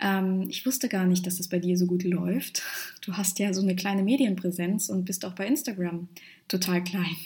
ähm, 0.00 0.46
ich 0.48 0.64
wusste 0.64 0.88
gar 0.88 1.06
nicht, 1.06 1.26
dass 1.26 1.36
das 1.36 1.48
bei 1.48 1.58
dir 1.58 1.76
so 1.76 1.86
gut 1.86 2.04
läuft. 2.04 2.62
Du 3.02 3.14
hast 3.14 3.38
ja 3.38 3.52
so 3.52 3.62
eine 3.62 3.76
kleine 3.76 4.02
Medienpräsenz 4.02 4.88
und 4.88 5.04
bist 5.04 5.24
auch 5.24 5.34
bei 5.34 5.46
Instagram 5.46 6.08
total 6.48 6.84
klein. 6.84 7.16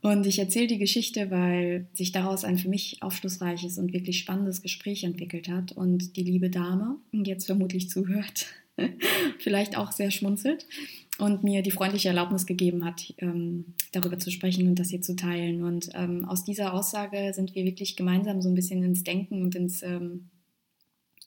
Und 0.00 0.26
ich 0.26 0.38
erzähle 0.38 0.68
die 0.68 0.78
Geschichte, 0.78 1.30
weil 1.30 1.86
sich 1.92 2.12
daraus 2.12 2.44
ein 2.44 2.56
für 2.56 2.68
mich 2.68 3.02
aufschlussreiches 3.02 3.78
und 3.78 3.92
wirklich 3.92 4.18
spannendes 4.18 4.62
Gespräch 4.62 5.04
entwickelt 5.04 5.48
hat 5.48 5.72
und 5.72 6.16
die 6.16 6.22
liebe 6.22 6.50
Dame 6.50 6.96
jetzt 7.12 7.46
vermutlich 7.46 7.90
zuhört, 7.90 8.46
vielleicht 9.38 9.76
auch 9.76 9.92
sehr 9.92 10.10
schmunzelt 10.10 10.66
und 11.18 11.42
mir 11.42 11.62
die 11.62 11.72
freundliche 11.72 12.08
Erlaubnis 12.08 12.46
gegeben 12.46 12.84
hat, 12.84 13.12
ähm, 13.18 13.74
darüber 13.92 14.18
zu 14.18 14.30
sprechen 14.30 14.68
und 14.68 14.78
das 14.78 14.90
hier 14.90 15.02
zu 15.02 15.16
teilen. 15.16 15.64
Und 15.64 15.90
ähm, 15.94 16.24
aus 16.24 16.44
dieser 16.44 16.72
Aussage 16.72 17.32
sind 17.34 17.54
wir 17.54 17.64
wirklich 17.64 17.96
gemeinsam 17.96 18.40
so 18.40 18.48
ein 18.48 18.54
bisschen 18.54 18.84
ins 18.84 19.02
Denken 19.02 19.42
und 19.42 19.56
ins 19.56 19.82
ähm, 19.82 20.28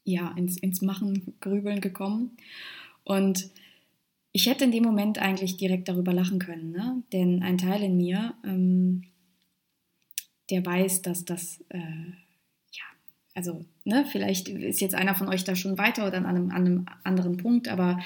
ja, 0.03 0.31
ins, 0.36 0.58
ins 0.58 0.81
Machen, 0.81 1.34
Grübeln 1.39 1.81
gekommen. 1.81 2.38
Und 3.03 3.50
ich 4.31 4.48
hätte 4.48 4.63
in 4.65 4.72
dem 4.72 4.84
Moment 4.84 5.20
eigentlich 5.20 5.58
direkt 5.58 5.89
darüber 5.89 6.13
lachen 6.13 6.39
können, 6.39 6.72
ne? 6.72 7.03
denn 7.12 7.43
ein 7.43 7.58
Teil 7.58 7.84
in 7.84 7.98
mir, 7.98 8.34
ähm, 8.46 9.03
der 10.50 10.65
weiß, 10.65 11.01
dass 11.01 11.25
das, 11.25 11.63
äh, 11.70 11.79
ja, 11.79 12.84
also, 13.34 13.65
ne, 13.84 14.05
vielleicht 14.10 14.50
ist 14.50 14.81
jetzt 14.81 14.96
einer 14.96 15.15
von 15.15 15.27
euch 15.29 15.43
da 15.43 15.55
schon 15.55 15.77
weiter 15.77 16.08
oder 16.08 16.17
an 16.17 16.25
einem, 16.25 16.51
an 16.51 16.65
einem 16.65 16.86
anderen 17.03 17.38
Punkt, 17.38 17.67
aber 17.67 18.00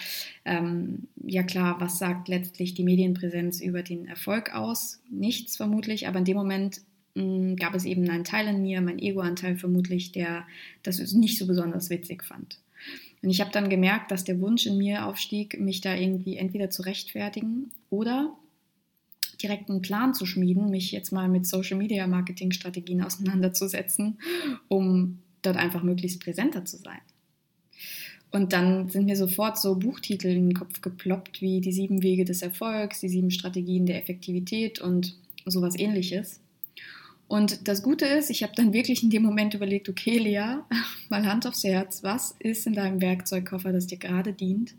ähm, 0.46 1.08
ja 1.24 1.44
klar, 1.44 1.80
was 1.80 2.00
sagt 2.00 2.28
letztlich 2.28 2.74
die 2.74 2.84
Medienpräsenz 2.84 3.62
über 3.62 3.84
den 3.84 4.08
Erfolg 4.08 4.54
aus? 4.54 5.02
Nichts 5.10 5.58
vermutlich, 5.58 6.08
aber 6.08 6.20
in 6.20 6.26
dem 6.26 6.38
Moment 6.38 6.82
Mm, 7.16 7.56
gab 7.56 7.74
es 7.74 7.86
eben 7.86 8.10
einen 8.10 8.26
Teil 8.26 8.48
in 8.48 8.62
mir, 8.62 8.82
mein 8.82 9.00
Ego-Anteil 9.00 9.58
vermutlich, 9.58 10.12
der 10.12 10.46
das 10.84 11.00
nicht 11.14 11.38
so 11.38 11.48
besonders 11.48 11.90
witzig 11.90 12.24
fand. 12.24 12.60
Und 13.22 13.30
ich 13.30 13.42
habe 13.42 13.52
dann 13.52 13.70
gemerkt, 13.70 14.12
dass 14.12 14.24
der 14.24 14.40
Wunsch 14.40 14.68
in 14.68 14.78
mir 14.78 15.08
aufstieg, 15.08 15.60
mich 15.60 15.82
da 15.82 15.96
irgendwie 15.96 16.38
entweder 16.38 16.70
zu 16.70 16.84
rechtfertigen 16.84 17.72
oder 17.90 18.36
direkt 19.42 19.70
einen 19.70 19.82
Plan 19.82 20.14
zu 20.14 20.26
schmieden, 20.26 20.70
mich 20.70 20.92
jetzt 20.92 21.12
mal 21.12 21.28
mit 21.28 21.48
Social 21.48 21.78
Media 21.78 22.06
Marketing 22.08 22.52
Strategien 22.52 23.02
auseinanderzusetzen, 23.02 24.20
um 24.68 25.20
dort 25.42 25.58
einfach 25.58 25.84
möglichst 25.84 26.22
präsenter 26.22 26.66
zu 26.66 26.78
sein. 26.78 27.00
Und 28.32 28.54
dann 28.54 28.90
sind 28.90 29.06
mir 29.06 29.16
sofort 29.16 29.58
so 29.58 29.76
Buchtitel 29.76 30.28
in 30.28 30.50
den 30.50 30.58
Kopf 30.58 30.82
geploppt 30.82 31.42
wie 31.42 31.62
die 31.62 31.72
sieben 31.72 32.04
Wege 32.04 32.26
des 32.26 32.42
Erfolgs, 32.42 33.00
die 33.00 33.10
sieben 33.10 33.32
Strategien 33.32 33.86
der 33.86 33.98
Effektivität 33.98 34.82
und 34.82 35.16
sowas 35.46 35.78
ähnliches. 35.78 36.42
Und 37.28 37.68
das 37.68 37.82
Gute 37.82 38.06
ist, 38.06 38.30
ich 38.30 38.44
habe 38.44 38.54
dann 38.56 38.74
wirklich 38.74 39.02
in 39.02 39.10
dem 39.10 39.24
Moment 39.24 39.54
überlegt, 39.54 39.90
okay, 39.90 40.18
Lea, 40.18 40.58
mal 41.10 41.26
Hand 41.26 41.48
aufs 41.48 41.64
Herz, 41.64 42.04
was 42.04 42.36
ist 42.40 42.68
in 42.68 42.74
deinem 42.74 43.02
Werkzeugkoffer, 43.02 43.72
das 43.72 43.88
dir 43.88 43.98
gerade 43.98 44.34
dient? 44.34 44.76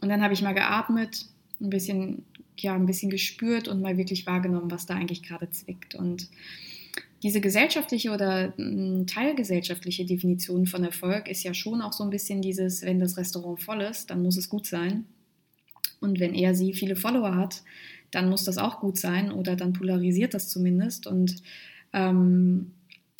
Und 0.00 0.08
dann 0.08 0.22
habe 0.22 0.34
ich 0.34 0.42
mal 0.42 0.54
geatmet, 0.54 1.26
ein 1.60 1.70
bisschen, 1.70 2.24
ja, 2.58 2.74
ein 2.74 2.86
bisschen 2.86 3.10
gespürt 3.10 3.68
und 3.68 3.80
mal 3.80 3.96
wirklich 3.96 4.26
wahrgenommen, 4.26 4.70
was 4.70 4.86
da 4.86 4.94
eigentlich 4.94 5.22
gerade 5.22 5.50
zwickt. 5.50 5.94
Und 5.94 6.28
diese 7.22 7.40
gesellschaftliche 7.40 8.10
oder 8.10 8.52
hm, 8.56 9.06
teilgesellschaftliche 9.06 10.04
Definition 10.04 10.66
von 10.66 10.82
Erfolg 10.82 11.28
ist 11.28 11.44
ja 11.44 11.54
schon 11.54 11.80
auch 11.80 11.92
so 11.92 12.02
ein 12.02 12.10
bisschen 12.10 12.42
dieses, 12.42 12.82
wenn 12.82 12.98
das 12.98 13.16
Restaurant 13.16 13.62
voll 13.62 13.82
ist, 13.82 14.10
dann 14.10 14.22
muss 14.22 14.36
es 14.36 14.48
gut 14.48 14.66
sein. 14.66 15.04
Und 16.00 16.18
wenn 16.18 16.34
er 16.34 16.56
sie 16.56 16.72
viele 16.72 16.96
Follower 16.96 17.36
hat, 17.36 17.62
dann 18.12 18.28
muss 18.28 18.44
das 18.44 18.58
auch 18.58 18.78
gut 18.78 18.98
sein 18.98 19.32
oder 19.32 19.56
dann 19.56 19.72
polarisiert 19.72 20.34
das 20.34 20.48
zumindest. 20.48 21.08
Und 21.08 21.42
ähm, 21.92 22.72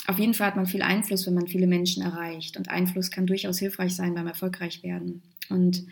auf 0.06 0.18
jeden 0.18 0.34
Fall 0.34 0.48
hat 0.48 0.56
man 0.56 0.66
viel 0.66 0.82
Einfluss, 0.82 1.26
wenn 1.26 1.34
man 1.34 1.48
viele 1.48 1.66
Menschen 1.66 2.02
erreicht. 2.02 2.56
Und 2.56 2.68
Einfluss 2.68 3.10
kann 3.10 3.26
durchaus 3.26 3.58
hilfreich 3.58 3.96
sein 3.96 4.14
beim 4.14 4.26
erfolgreich 4.26 4.82
werden. 4.82 5.22
Und 5.48 5.84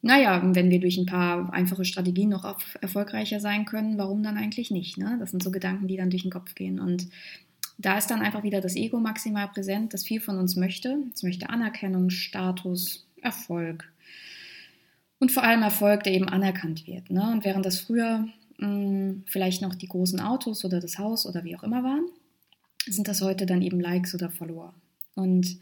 naja, 0.00 0.42
wenn 0.54 0.70
wir 0.70 0.80
durch 0.80 0.96
ein 0.96 1.06
paar 1.06 1.52
einfache 1.52 1.84
Strategien 1.84 2.28
noch 2.28 2.44
erfolgreicher 2.80 3.40
sein 3.40 3.64
können, 3.64 3.98
warum 3.98 4.22
dann 4.22 4.36
eigentlich 4.36 4.70
nicht? 4.70 4.96
Ne? 4.96 5.16
Das 5.18 5.30
sind 5.30 5.42
so 5.42 5.50
Gedanken, 5.50 5.88
die 5.88 5.96
dann 5.96 6.10
durch 6.10 6.22
den 6.22 6.30
Kopf 6.30 6.54
gehen. 6.54 6.78
Und 6.78 7.08
da 7.78 7.98
ist 7.98 8.10
dann 8.10 8.20
einfach 8.20 8.44
wieder 8.44 8.60
das 8.60 8.76
Ego 8.76 9.00
maximal 9.00 9.48
präsent, 9.48 9.92
das 9.92 10.04
viel 10.04 10.20
von 10.20 10.38
uns 10.38 10.56
möchte. 10.56 10.98
Es 11.12 11.22
möchte 11.22 11.48
Anerkennung, 11.48 12.10
Status, 12.10 13.06
Erfolg 13.22 13.90
und 15.24 15.32
vor 15.32 15.42
allem 15.42 15.62
Erfolg, 15.62 16.02
der 16.02 16.12
eben 16.12 16.28
anerkannt 16.28 16.86
wird. 16.86 17.08
Ne? 17.08 17.32
Und 17.32 17.46
während 17.46 17.64
das 17.64 17.80
früher 17.80 18.28
mh, 18.58 18.66
hm, 18.66 19.22
vielleicht 19.26 19.62
noch 19.62 19.74
die 19.74 19.88
großen 19.88 20.20
Autos 20.20 20.66
oder 20.66 20.80
das 20.80 20.98
Haus 20.98 21.24
oder 21.24 21.44
wie 21.44 21.56
auch 21.56 21.62
immer 21.62 21.82
waren, 21.82 22.04
sind 22.84 23.08
das 23.08 23.22
heute 23.22 23.46
dann 23.46 23.62
eben 23.62 23.80
Likes 23.80 24.14
oder 24.14 24.28
Follower. 24.28 24.74
Und 25.14 25.56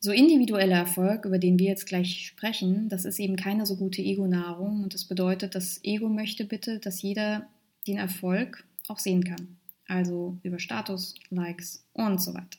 so 0.00 0.10
individueller 0.10 0.78
Erfolg, 0.78 1.26
über 1.26 1.38
den 1.38 1.60
wir 1.60 1.68
jetzt 1.68 1.86
gleich 1.86 2.26
sprechen, 2.26 2.88
das 2.88 3.04
ist 3.04 3.20
eben 3.20 3.36
keine 3.36 3.66
so 3.66 3.76
gute 3.76 4.02
Ego-Nahrung. 4.02 4.82
Und 4.82 4.94
das 4.94 5.04
bedeutet, 5.04 5.54
das 5.54 5.78
Ego 5.84 6.08
möchte 6.08 6.44
bitte, 6.44 6.80
dass 6.80 7.00
jeder 7.00 7.46
den 7.86 7.98
Erfolg 7.98 8.64
auch 8.88 8.98
sehen 8.98 9.22
kann. 9.22 9.58
Also 9.86 10.38
über 10.42 10.58
Status, 10.58 11.14
Likes 11.30 11.84
und 11.92 12.20
so 12.20 12.34
weiter. 12.34 12.58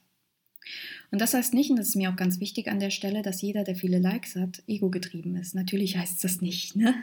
Und 1.12 1.20
das 1.20 1.34
heißt 1.34 1.54
nicht, 1.54 1.70
und 1.70 1.78
das 1.78 1.90
ist 1.90 1.96
mir 1.96 2.12
auch 2.12 2.16
ganz 2.16 2.40
wichtig 2.40 2.68
an 2.68 2.80
der 2.80 2.92
Stelle, 2.92 3.22
dass 3.22 3.42
jeder, 3.42 3.64
der 3.64 3.76
viele 3.76 4.00
Likes 4.00 4.36
hat, 4.36 4.62
ego-getrieben 4.68 5.36
ist. 5.36 5.56
Natürlich 5.56 5.98
heißt 5.98 6.24
das 6.24 6.42
nicht. 6.42 6.76
Ne? 6.76 6.96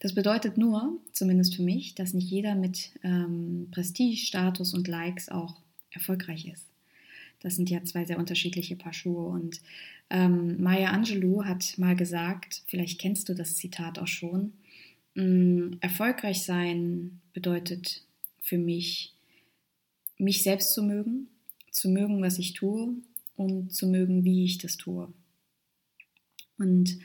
Das 0.00 0.14
bedeutet 0.14 0.56
nur, 0.56 1.00
zumindest 1.12 1.56
für 1.56 1.62
mich, 1.62 1.94
dass 1.94 2.14
nicht 2.14 2.30
jeder 2.30 2.54
mit 2.54 2.92
ähm, 3.02 3.68
Prestige, 3.70 4.16
Status 4.16 4.72
und 4.72 4.86
Likes 4.86 5.28
auch 5.28 5.60
erfolgreich 5.90 6.46
ist. 6.46 6.64
Das 7.40 7.56
sind 7.56 7.70
ja 7.70 7.82
zwei 7.84 8.04
sehr 8.04 8.18
unterschiedliche 8.18 8.76
Paar 8.76 8.92
Schuhe. 8.92 9.28
Und 9.28 9.60
ähm, 10.10 10.60
Maya 10.62 10.90
Angelou 10.90 11.44
hat 11.44 11.76
mal 11.78 11.96
gesagt, 11.96 12.62
vielleicht 12.66 13.00
kennst 13.00 13.28
du 13.28 13.34
das 13.34 13.56
Zitat 13.56 13.98
auch 13.98 14.06
schon, 14.06 14.52
mm, 15.14 15.78
erfolgreich 15.80 16.42
sein 16.42 17.20
bedeutet 17.32 18.02
für 18.40 18.58
mich, 18.58 19.14
mich 20.18 20.42
selbst 20.42 20.72
zu 20.72 20.82
mögen, 20.82 21.28
zu 21.70 21.88
mögen, 21.88 22.22
was 22.22 22.38
ich 22.38 22.52
tue 22.52 22.94
und 23.36 23.72
zu 23.72 23.86
mögen, 23.86 24.24
wie 24.24 24.44
ich 24.44 24.58
das 24.58 24.76
tue. 24.76 25.12
Und 26.58 26.98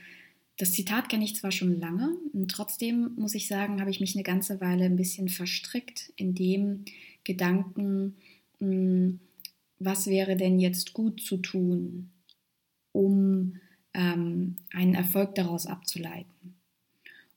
das 0.58 0.72
Zitat 0.72 1.08
kenne 1.08 1.24
ich 1.24 1.36
zwar 1.36 1.50
schon 1.50 1.80
lange, 1.80 2.16
und 2.32 2.50
trotzdem 2.50 3.12
muss 3.16 3.34
ich 3.34 3.48
sagen, 3.48 3.80
habe 3.80 3.90
ich 3.90 4.00
mich 4.00 4.14
eine 4.14 4.22
ganze 4.22 4.60
Weile 4.60 4.84
ein 4.84 4.96
bisschen 4.96 5.28
verstrickt 5.28 6.12
in 6.16 6.34
dem 6.34 6.84
Gedanken, 7.24 8.16
hm, 8.58 9.20
was 9.78 10.06
wäre 10.06 10.36
denn 10.36 10.60
jetzt 10.60 10.92
gut 10.92 11.20
zu 11.20 11.38
tun, 11.38 12.10
um 12.92 13.56
ähm, 13.94 14.56
einen 14.72 14.94
Erfolg 14.94 15.34
daraus 15.34 15.66
abzuleiten. 15.66 16.54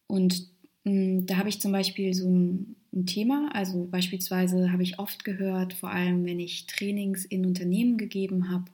Und 0.08 0.48
mh, 0.84 0.92
hm, 0.92 1.26
da 1.26 1.38
habe 1.38 1.50
ich 1.50 1.60
zum 1.60 1.72
Beispiel 1.72 2.14
so 2.14 2.30
ein 2.30 2.76
ein 2.94 3.06
Thema. 3.06 3.50
Also 3.54 3.88
beispielsweise 3.90 4.72
habe 4.72 4.84
ich 4.84 5.00
oft 5.00 5.24
gehört, 5.24 5.74
vor 5.74 5.92
allem 5.92 6.26
wenn 6.26 6.40
ich 6.40 6.68
Trainings 6.68 7.26
in 7.26 7.46
Unternehmen 7.46 7.98
gegeben 7.98 8.50
habe, 8.50 8.66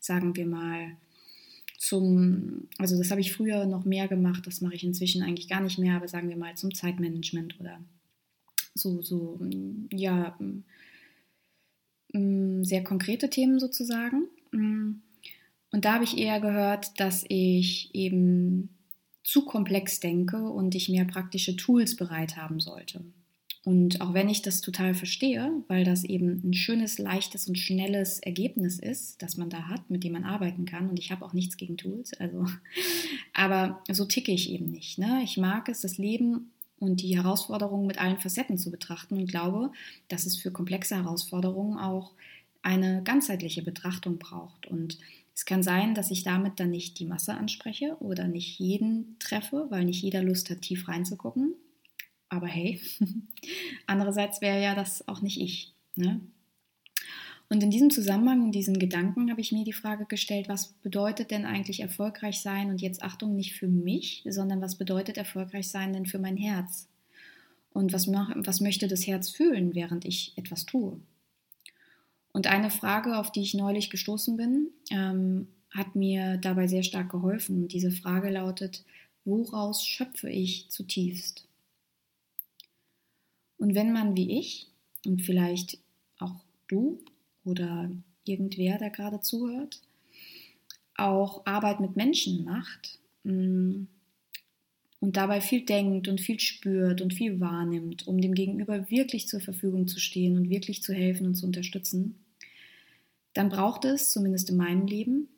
sagen 0.00 0.34
wir 0.36 0.46
mal 0.46 0.96
zum, 1.78 2.68
also 2.78 2.96
das 2.96 3.10
habe 3.10 3.20
ich 3.20 3.32
früher 3.32 3.66
noch 3.66 3.84
mehr 3.84 4.08
gemacht, 4.08 4.46
das 4.46 4.60
mache 4.60 4.74
ich 4.74 4.84
inzwischen 4.84 5.22
eigentlich 5.22 5.48
gar 5.48 5.60
nicht 5.60 5.78
mehr, 5.78 5.96
aber 5.96 6.06
sagen 6.08 6.28
wir 6.28 6.36
mal 6.36 6.56
zum 6.56 6.74
Zeitmanagement 6.74 7.58
oder 7.60 7.80
so, 8.74 9.02
so, 9.02 9.40
ja, 9.90 10.38
sehr 12.12 12.84
konkrete 12.84 13.30
Themen 13.30 13.58
sozusagen. 13.58 14.28
Und 14.52 15.02
da 15.72 15.94
habe 15.94 16.04
ich 16.04 16.18
eher 16.18 16.40
gehört, 16.40 17.00
dass 17.00 17.24
ich 17.28 17.94
eben 17.94 18.68
zu 19.24 19.44
komplex 19.44 19.98
denke 20.00 20.42
und 20.50 20.74
ich 20.74 20.88
mehr 20.88 21.04
praktische 21.04 21.56
Tools 21.56 21.96
bereit 21.96 22.36
haben 22.36 22.60
sollte. 22.60 23.04
Und 23.64 24.00
auch 24.00 24.12
wenn 24.12 24.28
ich 24.28 24.42
das 24.42 24.60
total 24.60 24.94
verstehe, 24.94 25.62
weil 25.68 25.84
das 25.84 26.02
eben 26.02 26.40
ein 26.42 26.52
schönes, 26.52 26.98
leichtes 26.98 27.46
und 27.46 27.56
schnelles 27.56 28.18
Ergebnis 28.18 28.80
ist, 28.80 29.22
das 29.22 29.36
man 29.36 29.50
da 29.50 29.68
hat, 29.68 29.88
mit 29.88 30.02
dem 30.02 30.12
man 30.12 30.24
arbeiten 30.24 30.64
kann, 30.64 30.90
und 30.90 30.98
ich 30.98 31.12
habe 31.12 31.24
auch 31.24 31.32
nichts 31.32 31.56
gegen 31.56 31.76
Tools, 31.76 32.12
also, 32.14 32.46
aber 33.32 33.82
so 33.90 34.04
ticke 34.04 34.32
ich 34.32 34.50
eben 34.50 34.66
nicht. 34.66 34.98
Ne? 34.98 35.20
Ich 35.22 35.36
mag 35.36 35.68
es, 35.68 35.82
das 35.82 35.96
Leben 35.96 36.50
und 36.80 37.02
die 37.02 37.16
Herausforderungen 37.16 37.86
mit 37.86 38.00
allen 38.00 38.18
Facetten 38.18 38.58
zu 38.58 38.72
betrachten 38.72 39.16
und 39.16 39.30
glaube, 39.30 39.70
dass 40.08 40.26
es 40.26 40.36
für 40.36 40.50
komplexe 40.50 40.96
Herausforderungen 40.96 41.78
auch 41.78 42.12
eine 42.62 43.02
ganzheitliche 43.04 43.62
Betrachtung 43.62 44.18
braucht. 44.18 44.66
Und 44.66 44.98
es 45.36 45.44
kann 45.44 45.62
sein, 45.62 45.94
dass 45.94 46.10
ich 46.10 46.24
damit 46.24 46.58
dann 46.58 46.70
nicht 46.70 46.98
die 46.98 47.06
Masse 47.06 47.34
anspreche 47.34 47.96
oder 48.00 48.26
nicht 48.26 48.58
jeden 48.58 49.16
treffe, 49.20 49.66
weil 49.70 49.84
nicht 49.84 50.02
jeder 50.02 50.22
Lust 50.22 50.50
hat, 50.50 50.62
tief 50.62 50.88
reinzugucken. 50.88 51.54
Aber 52.32 52.46
hey, 52.46 52.80
andererseits 53.86 54.40
wäre 54.40 54.60
ja 54.62 54.74
das 54.74 55.06
auch 55.06 55.20
nicht 55.20 55.38
ich. 55.38 55.74
Ne? 55.96 56.18
Und 57.50 57.62
in 57.62 57.70
diesem 57.70 57.90
Zusammenhang, 57.90 58.46
in 58.46 58.52
diesen 58.52 58.78
Gedanken, 58.78 59.30
habe 59.30 59.42
ich 59.42 59.52
mir 59.52 59.64
die 59.64 59.74
Frage 59.74 60.06
gestellt, 60.06 60.48
was 60.48 60.68
bedeutet 60.82 61.30
denn 61.30 61.44
eigentlich 61.44 61.80
erfolgreich 61.80 62.40
sein? 62.40 62.70
Und 62.70 62.80
jetzt 62.80 63.02
Achtung, 63.02 63.36
nicht 63.36 63.54
für 63.54 63.68
mich, 63.68 64.24
sondern 64.26 64.62
was 64.62 64.76
bedeutet 64.76 65.18
erfolgreich 65.18 65.68
sein 65.68 65.92
denn 65.92 66.06
für 66.06 66.18
mein 66.18 66.38
Herz? 66.38 66.88
Und 67.74 67.92
was, 67.92 68.08
was 68.08 68.62
möchte 68.62 68.88
das 68.88 69.06
Herz 69.06 69.28
fühlen, 69.28 69.74
während 69.74 70.06
ich 70.06 70.32
etwas 70.36 70.64
tue? 70.64 70.98
Und 72.32 72.46
eine 72.46 72.70
Frage, 72.70 73.18
auf 73.18 73.30
die 73.30 73.42
ich 73.42 73.52
neulich 73.52 73.90
gestoßen 73.90 74.38
bin, 74.38 74.70
ähm, 74.90 75.48
hat 75.68 75.94
mir 75.94 76.38
dabei 76.38 76.66
sehr 76.66 76.82
stark 76.82 77.10
geholfen. 77.10 77.68
Diese 77.68 77.90
Frage 77.90 78.30
lautet, 78.30 78.84
woraus 79.26 79.84
schöpfe 79.84 80.30
ich 80.30 80.70
zutiefst? 80.70 81.46
Und 83.62 83.76
wenn 83.76 83.92
man 83.92 84.16
wie 84.16 84.40
ich 84.40 84.66
und 85.06 85.22
vielleicht 85.22 85.78
auch 86.18 86.34
du 86.66 86.98
oder 87.44 87.92
irgendwer, 88.24 88.76
der 88.76 88.90
gerade 88.90 89.20
zuhört, 89.20 89.80
auch 90.96 91.46
Arbeit 91.46 91.78
mit 91.78 91.94
Menschen 91.94 92.42
macht 92.42 92.98
mm, 93.22 93.84
und 94.98 95.16
dabei 95.16 95.40
viel 95.40 95.64
denkt 95.64 96.08
und 96.08 96.20
viel 96.20 96.40
spürt 96.40 97.00
und 97.02 97.14
viel 97.14 97.38
wahrnimmt, 97.38 98.08
um 98.08 98.20
dem 98.20 98.34
Gegenüber 98.34 98.90
wirklich 98.90 99.28
zur 99.28 99.38
Verfügung 99.38 99.86
zu 99.86 100.00
stehen 100.00 100.36
und 100.36 100.50
wirklich 100.50 100.82
zu 100.82 100.92
helfen 100.92 101.28
und 101.28 101.36
zu 101.36 101.46
unterstützen, 101.46 102.16
dann 103.32 103.48
braucht 103.48 103.84
es, 103.84 104.10
zumindest 104.10 104.50
in 104.50 104.56
meinem 104.56 104.88
Leben, 104.88 105.28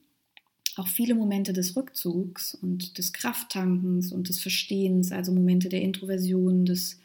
auch 0.76 0.88
viele 0.88 1.14
Momente 1.14 1.52
des 1.52 1.76
Rückzugs 1.76 2.54
und 2.54 2.97
des 2.97 3.12
Krafttankens 3.12 4.12
und 4.12 4.31
des 4.31 4.40
Verstehens, 4.40 5.12
also 5.12 5.31
Momente 5.31 5.69
der 5.69 5.83
Introversion, 5.83 6.64
des 6.64 7.03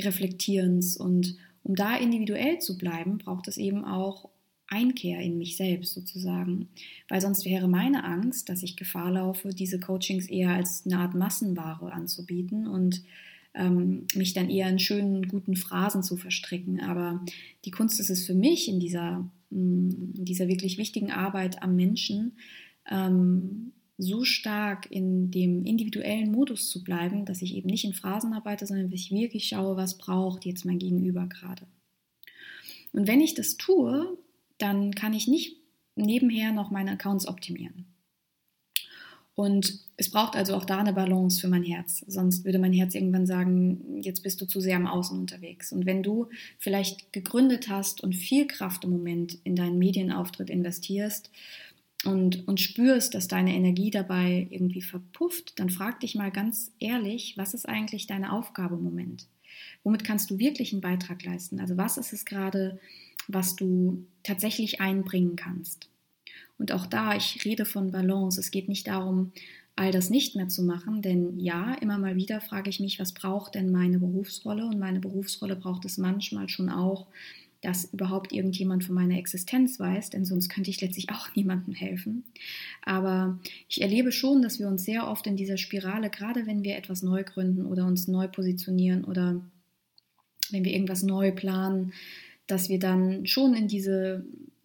Reflektierens. 0.00 0.96
Und 0.96 1.36
um 1.62 1.74
da 1.74 1.96
individuell 1.96 2.58
zu 2.58 2.78
bleiben, 2.78 3.18
braucht 3.18 3.48
es 3.48 3.56
eben 3.56 3.84
auch 3.84 4.28
Einkehr 4.68 5.20
in 5.20 5.38
mich 5.38 5.56
selbst 5.56 5.92
sozusagen. 5.92 6.68
Weil 7.08 7.20
sonst 7.20 7.44
wäre 7.44 7.68
meine 7.68 8.04
Angst, 8.04 8.48
dass 8.48 8.62
ich 8.62 8.76
Gefahr 8.76 9.12
laufe, 9.12 9.50
diese 9.50 9.78
Coachings 9.78 10.28
eher 10.28 10.50
als 10.50 10.84
eine 10.86 10.98
Art 10.98 11.14
Massenware 11.14 11.92
anzubieten 11.92 12.66
und 12.66 13.02
ähm, 13.54 14.06
mich 14.14 14.32
dann 14.32 14.48
eher 14.48 14.68
in 14.68 14.78
schönen, 14.78 15.28
guten 15.28 15.56
Phrasen 15.56 16.02
zu 16.02 16.16
verstricken. 16.16 16.80
Aber 16.80 17.24
die 17.64 17.70
Kunst 17.70 18.00
ist 18.00 18.10
es 18.10 18.24
für 18.24 18.34
mich 18.34 18.68
in 18.68 18.80
dieser, 18.80 19.28
in 19.50 20.24
dieser 20.24 20.48
wirklich 20.48 20.78
wichtigen 20.78 21.10
Arbeit 21.10 21.62
am 21.62 21.76
Menschen, 21.76 22.32
ähm, 22.90 23.72
so 24.02 24.24
stark 24.24 24.90
in 24.90 25.30
dem 25.30 25.64
individuellen 25.64 26.32
Modus 26.32 26.68
zu 26.68 26.82
bleiben, 26.82 27.24
dass 27.24 27.42
ich 27.42 27.54
eben 27.54 27.68
nicht 27.68 27.84
in 27.84 27.94
Phrasen 27.94 28.32
arbeite, 28.32 28.66
sondern 28.66 28.90
dass 28.90 29.00
ich 29.00 29.10
wirklich 29.10 29.46
schaue, 29.46 29.76
was 29.76 29.98
braucht 29.98 30.44
jetzt 30.44 30.64
mein 30.64 30.78
Gegenüber 30.78 31.26
gerade. 31.26 31.66
Und 32.92 33.06
wenn 33.06 33.20
ich 33.20 33.34
das 33.34 33.56
tue, 33.56 34.18
dann 34.58 34.94
kann 34.94 35.14
ich 35.14 35.28
nicht 35.28 35.56
nebenher 35.94 36.52
noch 36.52 36.70
meine 36.70 36.92
Accounts 36.92 37.26
optimieren. 37.26 37.86
Und 39.34 39.78
es 39.96 40.10
braucht 40.10 40.36
also 40.36 40.54
auch 40.54 40.64
da 40.64 40.78
eine 40.78 40.92
Balance 40.92 41.40
für 41.40 41.48
mein 41.48 41.62
Herz. 41.62 42.04
Sonst 42.06 42.44
würde 42.44 42.58
mein 42.58 42.74
Herz 42.74 42.94
irgendwann 42.94 43.26
sagen, 43.26 44.02
jetzt 44.02 44.22
bist 44.22 44.40
du 44.40 44.46
zu 44.46 44.60
sehr 44.60 44.76
am 44.76 44.86
Außen 44.86 45.18
unterwegs. 45.18 45.72
Und 45.72 45.86
wenn 45.86 46.02
du 46.02 46.26
vielleicht 46.58 47.14
gegründet 47.14 47.70
hast 47.70 48.02
und 48.02 48.14
viel 48.14 48.46
Kraft 48.46 48.84
im 48.84 48.90
Moment 48.90 49.38
in 49.44 49.56
deinen 49.56 49.78
Medienauftritt 49.78 50.50
investierst 50.50 51.30
und, 52.04 52.46
und 52.48 52.60
spürst, 52.60 53.14
dass 53.14 53.28
deine 53.28 53.54
Energie 53.54 53.90
dabei 53.90 54.46
irgendwie 54.50 54.82
verpufft, 54.82 55.58
dann 55.58 55.70
frag 55.70 56.00
dich 56.00 56.14
mal 56.14 56.30
ganz 56.30 56.72
ehrlich, 56.80 57.34
was 57.36 57.54
ist 57.54 57.68
eigentlich 57.68 58.06
deine 58.06 58.32
Aufgabe 58.32 58.74
im 58.74 58.82
Moment? 58.82 59.26
Womit 59.84 60.04
kannst 60.04 60.30
du 60.30 60.38
wirklich 60.38 60.72
einen 60.72 60.80
Beitrag 60.80 61.24
leisten? 61.24 61.60
Also 61.60 61.76
was 61.76 61.98
ist 61.98 62.12
es 62.12 62.24
gerade, 62.24 62.78
was 63.28 63.56
du 63.56 64.04
tatsächlich 64.22 64.80
einbringen 64.80 65.36
kannst? 65.36 65.88
Und 66.58 66.72
auch 66.72 66.86
da, 66.86 67.16
ich 67.16 67.44
rede 67.44 67.64
von 67.64 67.90
Balance. 67.90 68.38
Es 68.38 68.50
geht 68.50 68.68
nicht 68.68 68.86
darum, 68.86 69.32
all 69.74 69.90
das 69.90 70.10
nicht 70.10 70.36
mehr 70.36 70.48
zu 70.48 70.62
machen, 70.62 71.02
denn 71.02 71.40
ja, 71.40 71.74
immer 71.74 71.98
mal 71.98 72.14
wieder 72.16 72.40
frage 72.40 72.68
ich 72.68 72.78
mich, 72.78 73.00
was 73.00 73.12
braucht 73.12 73.54
denn 73.54 73.72
meine 73.72 73.98
Berufsrolle? 73.98 74.66
Und 74.66 74.78
meine 74.78 75.00
Berufsrolle 75.00 75.56
braucht 75.56 75.84
es 75.84 75.98
manchmal 75.98 76.48
schon 76.48 76.68
auch, 76.68 77.06
dass 77.62 77.84
überhaupt 77.92 78.32
irgendjemand 78.32 78.84
von 78.84 78.94
meiner 78.94 79.16
Existenz 79.16 79.78
weiß, 79.78 80.10
denn 80.10 80.24
sonst 80.24 80.48
könnte 80.48 80.70
ich 80.70 80.80
letztlich 80.80 81.10
auch 81.10 81.28
niemandem 81.34 81.74
helfen. 81.74 82.24
Aber 82.84 83.38
ich 83.68 83.80
erlebe 83.80 84.12
schon, 84.12 84.42
dass 84.42 84.58
wir 84.58 84.68
uns 84.68 84.84
sehr 84.84 85.08
oft 85.08 85.26
in 85.26 85.36
dieser 85.36 85.56
Spirale, 85.56 86.10
gerade 86.10 86.46
wenn 86.46 86.64
wir 86.64 86.76
etwas 86.76 87.02
neu 87.02 87.24
gründen 87.24 87.64
oder 87.64 87.86
uns 87.86 88.08
neu 88.08 88.28
positionieren 88.28 89.04
oder 89.04 89.40
wenn 90.50 90.64
wir 90.64 90.72
irgendwas 90.72 91.02
neu 91.02 91.32
planen, 91.32 91.92
dass 92.46 92.68
wir 92.68 92.78
dann 92.78 93.26
schon 93.26 93.54
in 93.54 93.68
diese 93.68 94.24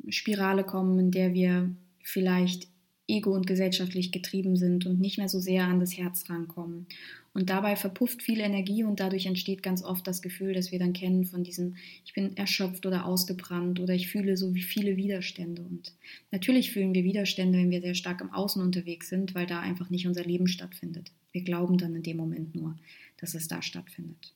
Spirale 0.09 0.63
kommen, 0.63 0.97
in 0.99 1.11
der 1.11 1.33
wir 1.33 1.69
vielleicht 2.01 2.67
ego- 3.07 3.33
und 3.33 3.47
gesellschaftlich 3.47 4.11
getrieben 4.11 4.57
sind 4.57 4.85
und 4.85 4.99
nicht 4.99 5.17
mehr 5.17 5.29
so 5.29 5.39
sehr 5.39 5.63
an 5.65 5.79
das 5.79 5.97
Herz 5.97 6.29
rankommen. 6.29 6.87
Und 7.33 7.49
dabei 7.49 7.75
verpufft 7.75 8.23
viel 8.23 8.39
Energie 8.39 8.83
und 8.83 8.99
dadurch 8.99 9.27
entsteht 9.27 9.61
ganz 9.63 9.83
oft 9.83 10.07
das 10.07 10.21
Gefühl, 10.21 10.53
dass 10.53 10.71
wir 10.71 10.79
dann 10.79 10.93
kennen 10.93 11.23
von 11.23 11.43
diesem, 11.43 11.75
ich 12.03 12.13
bin 12.13 12.35
erschöpft 12.35 12.85
oder 12.85 13.05
ausgebrannt 13.05 13.79
oder 13.79 13.93
ich 13.93 14.09
fühle 14.09 14.35
so 14.37 14.55
wie 14.55 14.63
viele 14.63 14.97
Widerstände. 14.97 15.61
Und 15.61 15.93
natürlich 16.31 16.71
fühlen 16.71 16.93
wir 16.93 17.03
Widerstände, 17.03 17.59
wenn 17.59 17.69
wir 17.69 17.81
sehr 17.81 17.93
stark 17.93 18.21
im 18.21 18.31
Außen 18.31 18.61
unterwegs 18.61 19.09
sind, 19.09 19.35
weil 19.35 19.45
da 19.45 19.59
einfach 19.59 19.89
nicht 19.89 20.07
unser 20.07 20.23
Leben 20.23 20.47
stattfindet. 20.47 21.11
Wir 21.31 21.43
glauben 21.43 21.77
dann 21.77 21.95
in 21.95 22.03
dem 22.03 22.17
Moment 22.17 22.55
nur, 22.55 22.75
dass 23.17 23.35
es 23.35 23.47
da 23.47 23.61
stattfindet. 23.61 24.33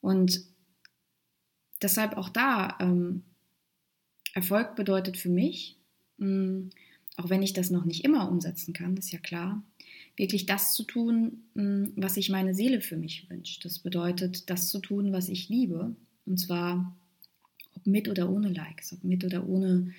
Und 0.00 0.44
deshalb 1.82 2.16
auch 2.16 2.28
da, 2.28 2.78
ähm, 2.80 3.22
Erfolg 4.34 4.76
bedeutet 4.76 5.16
für 5.16 5.28
mich, 5.28 5.76
mh, 6.18 6.70
auch 7.16 7.30
wenn 7.30 7.42
ich 7.42 7.52
das 7.52 7.70
noch 7.70 7.84
nicht 7.84 8.04
immer 8.04 8.30
umsetzen 8.30 8.72
kann, 8.72 8.96
ist 8.96 9.12
ja 9.12 9.18
klar, 9.18 9.62
wirklich 10.16 10.46
das 10.46 10.74
zu 10.74 10.84
tun, 10.84 11.44
was 11.96 12.14
sich 12.14 12.30
meine 12.30 12.54
Seele 12.54 12.80
für 12.80 12.96
mich 12.96 13.28
wünscht. 13.30 13.64
Das 13.64 13.78
bedeutet, 13.78 14.50
das 14.50 14.68
zu 14.68 14.78
tun, 14.78 15.12
was 15.12 15.28
ich 15.28 15.48
liebe. 15.48 15.94
Und 16.26 16.38
zwar 16.38 16.96
ob 17.74 17.86
mit 17.86 18.08
oder 18.08 18.30
ohne 18.30 18.48
Likes, 18.48 18.92
ob 18.92 19.04
mit 19.04 19.24
oder 19.24 19.48
ohne 19.48 19.92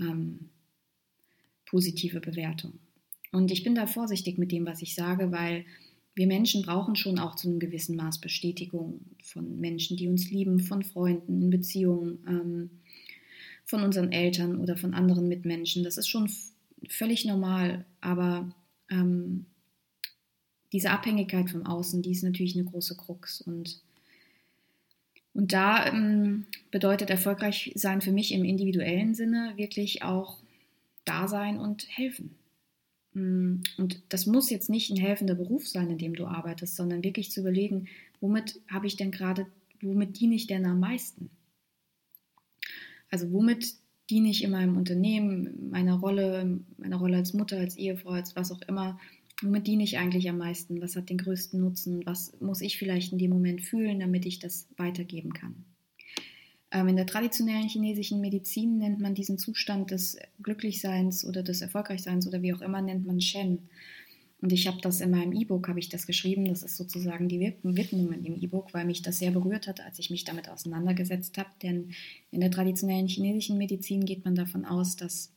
ähm, 0.00 0.50
positive 1.66 2.20
Bewertung. 2.20 2.74
Und 3.32 3.50
ich 3.50 3.62
bin 3.62 3.74
da 3.74 3.86
vorsichtig 3.86 4.38
mit 4.38 4.52
dem, 4.52 4.64
was 4.66 4.82
ich 4.82 4.94
sage, 4.94 5.30
weil 5.32 5.64
wir 6.14 6.26
Menschen 6.26 6.62
brauchen 6.62 6.96
schon 6.96 7.18
auch 7.18 7.36
zu 7.36 7.48
einem 7.48 7.60
gewissen 7.60 7.94
Maß 7.96 8.20
Bestätigung 8.20 9.00
von 9.22 9.60
Menschen, 9.60 9.96
die 9.96 10.08
uns 10.08 10.30
lieben, 10.30 10.60
von 10.60 10.82
Freunden, 10.82 11.42
in 11.42 11.50
Beziehungen. 11.50 12.18
Ähm, 12.26 12.70
von 13.68 13.82
unseren 13.82 14.10
Eltern 14.10 14.58
oder 14.58 14.76
von 14.76 14.94
anderen 14.94 15.28
Mitmenschen. 15.28 15.84
Das 15.84 15.98
ist 15.98 16.08
schon 16.08 16.28
völlig 16.88 17.26
normal, 17.26 17.84
aber 18.00 18.50
ähm, 18.90 19.44
diese 20.72 20.90
Abhängigkeit 20.90 21.50
vom 21.50 21.66
Außen, 21.66 22.02
die 22.02 22.12
ist 22.12 22.24
natürlich 22.24 22.56
eine 22.56 22.64
große 22.64 22.96
Krux. 22.96 23.42
Und, 23.42 23.82
und 25.34 25.52
da 25.52 25.86
ähm, 25.86 26.46
bedeutet 26.70 27.10
erfolgreich 27.10 27.72
sein 27.74 28.00
für 28.00 28.12
mich 28.12 28.32
im 28.32 28.44
individuellen 28.44 29.14
Sinne 29.14 29.52
wirklich 29.56 30.02
auch 30.02 30.38
da 31.04 31.28
sein 31.28 31.58
und 31.58 31.86
helfen. 31.90 32.36
Mm, 33.12 33.56
und 33.76 34.02
das 34.08 34.24
muss 34.24 34.48
jetzt 34.48 34.70
nicht 34.70 34.90
ein 34.90 34.96
helfender 34.96 35.34
Beruf 35.34 35.68
sein, 35.68 35.90
in 35.90 35.98
dem 35.98 36.14
du 36.14 36.26
arbeitest, 36.26 36.74
sondern 36.74 37.04
wirklich 37.04 37.30
zu 37.30 37.40
überlegen, 37.40 37.88
womit 38.20 38.60
habe 38.68 38.86
ich 38.86 38.96
denn 38.96 39.10
gerade, 39.10 39.46
womit 39.82 40.18
diene 40.18 40.34
ich 40.34 40.46
denn 40.46 40.64
am 40.64 40.80
meisten? 40.80 41.28
Also 43.10 43.32
womit 43.32 43.74
diene 44.10 44.28
ich 44.28 44.42
in 44.42 44.50
meinem 44.50 44.76
Unternehmen, 44.76 45.70
meiner 45.70 45.96
Rolle, 45.96 46.60
meiner 46.78 46.96
Rolle 46.96 47.18
als 47.18 47.34
Mutter, 47.34 47.58
als 47.58 47.76
Ehefrau, 47.76 48.10
als 48.10 48.36
was 48.36 48.50
auch 48.52 48.62
immer, 48.62 48.98
womit 49.42 49.66
diene 49.66 49.84
ich 49.84 49.98
eigentlich 49.98 50.28
am 50.28 50.38
meisten? 50.38 50.80
Was 50.80 50.96
hat 50.96 51.10
den 51.10 51.18
größten 51.18 51.60
Nutzen? 51.60 52.04
Was 52.06 52.38
muss 52.40 52.60
ich 52.60 52.78
vielleicht 52.78 53.12
in 53.12 53.18
dem 53.18 53.30
Moment 53.30 53.62
fühlen, 53.62 54.00
damit 54.00 54.26
ich 54.26 54.38
das 54.38 54.66
weitergeben 54.76 55.32
kann? 55.32 55.64
Ähm, 56.70 56.88
in 56.88 56.96
der 56.96 57.06
traditionellen 57.06 57.68
chinesischen 57.68 58.20
Medizin 58.20 58.78
nennt 58.78 59.00
man 59.00 59.14
diesen 59.14 59.38
Zustand 59.38 59.90
des 59.90 60.18
Glücklichseins 60.42 61.24
oder 61.24 61.42
des 61.42 61.62
Erfolgreichseins 61.62 62.26
oder 62.26 62.42
wie 62.42 62.52
auch 62.52 62.60
immer 62.60 62.82
nennt 62.82 63.06
man 63.06 63.20
Shen. 63.20 63.68
Und 64.40 64.52
ich 64.52 64.68
habe 64.68 64.78
das 64.80 65.00
in 65.00 65.10
meinem 65.10 65.32
E-Book, 65.32 65.68
habe 65.68 65.80
ich 65.80 65.88
das 65.88 66.06
geschrieben, 66.06 66.44
das 66.44 66.62
ist 66.62 66.76
sozusagen 66.76 67.28
die 67.28 67.40
Widmung 67.62 68.12
in 68.12 68.22
dem 68.22 68.36
E-Book, 68.36 68.72
weil 68.72 68.84
mich 68.84 69.02
das 69.02 69.18
sehr 69.18 69.32
berührt 69.32 69.66
hat, 69.66 69.80
als 69.80 69.98
ich 69.98 70.10
mich 70.10 70.24
damit 70.24 70.48
auseinandergesetzt 70.48 71.36
habe. 71.38 71.50
Denn 71.62 71.90
in 72.30 72.40
der 72.40 72.50
traditionellen 72.50 73.08
chinesischen 73.08 73.58
Medizin 73.58 74.04
geht 74.04 74.24
man 74.24 74.36
davon 74.36 74.64
aus, 74.64 74.94
dass 74.94 75.32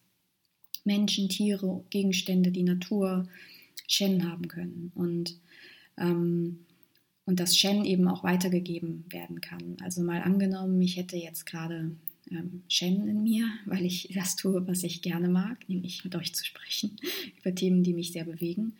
Menschen, 0.84 1.30
Tiere, 1.30 1.84
Gegenstände, 1.90 2.52
die 2.52 2.64
Natur 2.64 3.28
Shen 3.88 4.30
haben 4.30 4.48
können. 4.48 4.92
Und, 4.94 5.40
ähm, 5.98 6.66
und 7.26 7.40
dass 7.40 7.58
Shen 7.58 7.86
eben 7.86 8.08
auch 8.08 8.24
weitergegeben 8.24 9.06
werden 9.10 9.42
kann. 9.42 9.78
Also 9.82 10.04
mal 10.04 10.22
angenommen, 10.22 10.80
ich 10.80 10.98
hätte 10.98 11.18
jetzt 11.18 11.48
gerade 11.48 11.96
ähm, 12.32 12.64
Shen 12.68 13.08
in 13.08 13.24
mir, 13.24 13.46
weil 13.66 13.86
ich 13.86 14.10
das 14.14 14.36
tue, 14.36 14.66
was 14.68 14.84
ich 14.84 15.02
gerne 15.02 15.30
mag, 15.30 15.68
nämlich 15.70 16.04
mit 16.04 16.16
euch 16.16 16.34
zu 16.34 16.46
sprechen 16.46 16.98
über 17.40 17.54
Themen, 17.54 17.84
die 17.84 17.94
mich 17.94 18.12
sehr 18.12 18.26
bewegen, 18.26 18.74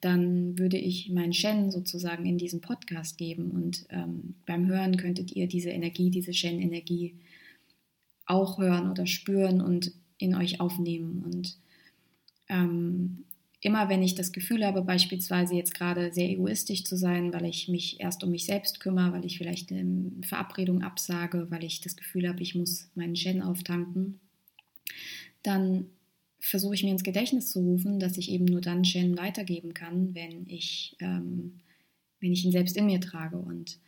dann 0.00 0.58
würde 0.58 0.76
ich 0.76 1.10
mein 1.10 1.32
Shen 1.32 1.70
sozusagen 1.70 2.26
in 2.26 2.38
diesen 2.38 2.60
Podcast 2.60 3.18
geben 3.18 3.50
und 3.50 3.86
ähm, 3.90 4.34
beim 4.44 4.66
Hören 4.66 4.96
könntet 4.96 5.32
ihr 5.32 5.46
diese 5.46 5.70
Energie, 5.70 6.10
diese 6.10 6.34
Shen-Energie 6.34 7.14
auch 8.26 8.58
hören 8.58 8.90
oder 8.90 9.06
spüren 9.06 9.60
und 9.60 9.92
in 10.18 10.34
euch 10.34 10.60
aufnehmen. 10.60 11.22
Und 11.24 11.56
ähm, 12.48 13.24
immer 13.66 13.88
wenn 13.88 14.00
ich 14.00 14.14
das 14.14 14.30
Gefühl 14.30 14.64
habe, 14.64 14.80
beispielsweise 14.82 15.56
jetzt 15.56 15.74
gerade 15.74 16.12
sehr 16.12 16.30
egoistisch 16.30 16.84
zu 16.84 16.96
sein, 16.96 17.32
weil 17.32 17.44
ich 17.46 17.66
mich 17.66 17.98
erst 17.98 18.22
um 18.22 18.30
mich 18.30 18.46
selbst 18.46 18.78
kümmere, 18.78 19.12
weil 19.12 19.24
ich 19.24 19.38
vielleicht 19.38 19.72
eine 19.72 20.12
Verabredung 20.22 20.82
absage, 20.82 21.48
weil 21.50 21.64
ich 21.64 21.80
das 21.80 21.96
Gefühl 21.96 22.28
habe, 22.28 22.40
ich 22.42 22.54
muss 22.54 22.88
meinen 22.94 23.16
Shen 23.16 23.42
auftanken, 23.42 24.20
dann 25.42 25.86
versuche 26.38 26.76
ich 26.76 26.84
mir 26.84 26.92
ins 26.92 27.02
Gedächtnis 27.02 27.50
zu 27.50 27.58
rufen, 27.58 27.98
dass 27.98 28.16
ich 28.16 28.30
eben 28.30 28.44
nur 28.44 28.60
dann 28.60 28.84
Shen 28.84 29.18
weitergeben 29.18 29.74
kann, 29.74 30.14
wenn 30.14 30.48
ich, 30.48 30.96
ähm, 31.00 31.58
wenn 32.20 32.32
ich 32.32 32.44
ihn 32.44 32.52
selbst 32.52 32.76
in 32.76 32.86
mir 32.86 33.00
trage. 33.00 33.36
Und 33.36 33.80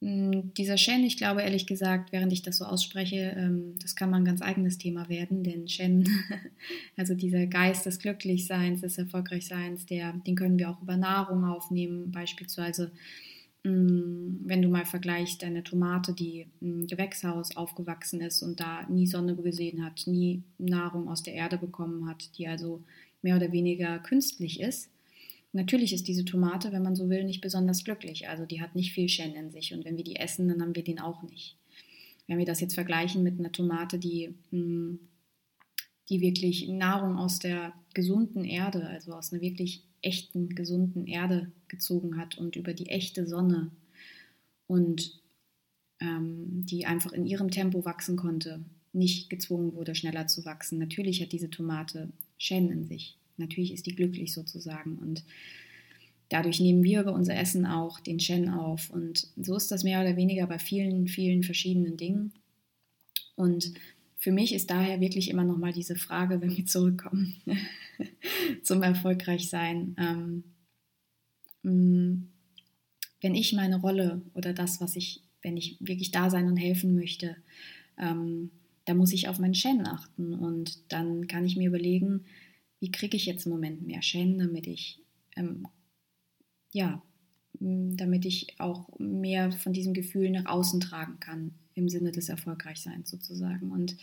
dieser 0.00 0.76
Shen, 0.76 1.04
ich 1.04 1.16
glaube 1.16 1.40
ehrlich 1.40 1.66
gesagt, 1.66 2.12
während 2.12 2.32
ich 2.32 2.42
das 2.42 2.58
so 2.58 2.66
ausspreche, 2.66 3.34
ähm, 3.36 3.74
das 3.80 3.96
kann 3.96 4.10
mal 4.10 4.18
ein 4.18 4.26
ganz 4.26 4.42
eigenes 4.42 4.76
Thema 4.76 5.08
werden, 5.08 5.42
denn 5.42 5.68
Shen, 5.68 6.06
also 6.96 7.14
dieser 7.14 7.46
Geist 7.46 7.86
des 7.86 7.98
Glücklichseins, 7.98 8.82
des 8.82 8.98
Erfolgreichseins, 8.98 9.86
der, 9.86 10.12
den 10.12 10.36
können 10.36 10.58
wir 10.58 10.70
auch 10.70 10.82
über 10.82 10.96
Nahrung 10.96 11.44
aufnehmen, 11.44 12.12
beispielsweise. 12.12 12.92
Hm, 13.64 14.42
wenn 14.44 14.60
du 14.60 14.68
mal 14.68 14.84
vergleichst, 14.84 15.42
deine 15.42 15.64
Tomate, 15.64 16.12
die 16.12 16.46
im 16.60 16.86
Gewächshaus 16.86 17.56
aufgewachsen 17.56 18.20
ist 18.20 18.42
und 18.42 18.60
da 18.60 18.86
nie 18.88 19.06
Sonne 19.06 19.34
gesehen 19.34 19.82
hat, 19.84 20.06
nie 20.06 20.42
Nahrung 20.58 21.08
aus 21.08 21.22
der 21.22 21.34
Erde 21.34 21.56
bekommen 21.56 22.06
hat, 22.06 22.36
die 22.36 22.46
also 22.46 22.84
mehr 23.22 23.36
oder 23.36 23.50
weniger 23.50 23.98
künstlich 23.98 24.60
ist, 24.60 24.90
Natürlich 25.52 25.92
ist 25.92 26.08
diese 26.08 26.24
Tomate, 26.24 26.72
wenn 26.72 26.82
man 26.82 26.96
so 26.96 27.08
will, 27.08 27.24
nicht 27.24 27.40
besonders 27.40 27.84
glücklich. 27.84 28.28
Also 28.28 28.44
die 28.44 28.60
hat 28.60 28.74
nicht 28.74 28.92
viel 28.92 29.08
Shen 29.08 29.34
in 29.34 29.50
sich. 29.50 29.72
Und 29.72 29.84
wenn 29.84 29.96
wir 29.96 30.04
die 30.04 30.16
essen, 30.16 30.48
dann 30.48 30.60
haben 30.60 30.74
wir 30.74 30.84
den 30.84 31.00
auch 31.00 31.22
nicht. 31.22 31.56
Wenn 32.26 32.38
wir 32.38 32.44
das 32.44 32.60
jetzt 32.60 32.74
vergleichen 32.74 33.22
mit 33.22 33.38
einer 33.38 33.52
Tomate, 33.52 33.98
die, 33.98 34.34
hm, 34.50 34.98
die 36.08 36.20
wirklich 36.20 36.68
Nahrung 36.68 37.16
aus 37.16 37.38
der 37.38 37.72
gesunden 37.94 38.44
Erde, 38.44 38.86
also 38.86 39.12
aus 39.12 39.32
einer 39.32 39.40
wirklich 39.40 39.82
echten, 40.02 40.54
gesunden 40.54 41.06
Erde 41.06 41.50
gezogen 41.68 42.16
hat 42.16 42.38
und 42.38 42.56
über 42.56 42.74
die 42.74 42.86
echte 42.86 43.26
Sonne 43.26 43.70
und 44.66 45.20
ähm, 46.00 46.66
die 46.66 46.86
einfach 46.86 47.12
in 47.12 47.26
ihrem 47.26 47.50
Tempo 47.50 47.84
wachsen 47.84 48.16
konnte, 48.16 48.64
nicht 48.92 49.30
gezwungen 49.30 49.74
wurde, 49.74 49.94
schneller 49.94 50.26
zu 50.26 50.44
wachsen. 50.44 50.78
Natürlich 50.78 51.22
hat 51.22 51.32
diese 51.32 51.50
Tomate 51.50 52.10
Shen 52.38 52.70
in 52.70 52.84
sich. 52.86 53.16
Natürlich 53.36 53.72
ist 53.72 53.86
die 53.86 53.94
glücklich 53.94 54.32
sozusagen 54.32 54.98
und 54.98 55.24
dadurch 56.28 56.60
nehmen 56.60 56.82
wir 56.82 57.02
über 57.02 57.12
unser 57.12 57.36
Essen 57.36 57.66
auch 57.66 58.00
den 58.00 58.18
Shen 58.18 58.48
auf 58.48 58.90
und 58.90 59.28
so 59.36 59.56
ist 59.56 59.70
das 59.70 59.84
mehr 59.84 60.00
oder 60.00 60.16
weniger 60.16 60.46
bei 60.46 60.58
vielen, 60.58 61.06
vielen 61.06 61.42
verschiedenen 61.42 61.96
Dingen 61.96 62.32
und 63.36 63.72
für 64.18 64.32
mich 64.32 64.54
ist 64.54 64.70
daher 64.70 65.00
wirklich 65.00 65.30
immer 65.30 65.44
noch 65.44 65.58
mal 65.58 65.72
diese 65.72 65.94
Frage, 65.94 66.40
wenn 66.40 66.56
wir 66.56 66.66
zurückkommen 66.66 67.36
zum 68.62 68.82
Erfolgreichsein. 68.82 69.94
Ähm, 69.98 70.44
mm, 71.62 72.28
wenn 73.20 73.34
ich 73.34 73.52
meine 73.52 73.80
Rolle 73.80 74.22
oder 74.34 74.52
das, 74.52 74.80
was 74.80 74.96
ich, 74.96 75.22
wenn 75.42 75.56
ich 75.56 75.76
wirklich 75.80 76.10
da 76.10 76.30
sein 76.30 76.48
und 76.48 76.56
helfen 76.56 76.94
möchte, 76.94 77.36
ähm, 77.98 78.50
da 78.86 78.94
muss 78.94 79.12
ich 79.12 79.28
auf 79.28 79.38
meinen 79.38 79.54
Shen 79.54 79.86
achten 79.86 80.32
und 80.32 80.80
dann 80.88 81.26
kann 81.26 81.44
ich 81.44 81.56
mir 81.56 81.68
überlegen, 81.68 82.24
wie 82.86 82.92
kriege 82.92 83.16
ich 83.16 83.26
jetzt 83.26 83.46
im 83.46 83.52
Moment 83.52 83.84
mehr 83.84 84.00
Shen, 84.00 84.38
damit 84.38 84.68
ich, 84.68 85.00
ähm, 85.34 85.66
ja, 86.72 87.02
damit 87.58 88.24
ich 88.24 88.60
auch 88.60 88.88
mehr 89.00 89.50
von 89.50 89.72
diesem 89.72 89.92
Gefühl 89.92 90.30
nach 90.30 90.46
außen 90.46 90.78
tragen 90.78 91.18
kann, 91.18 91.50
im 91.74 91.88
Sinne 91.88 92.12
des 92.12 92.28
Erfolgreichseins 92.28 93.10
sozusagen. 93.10 93.72
Und 93.72 93.96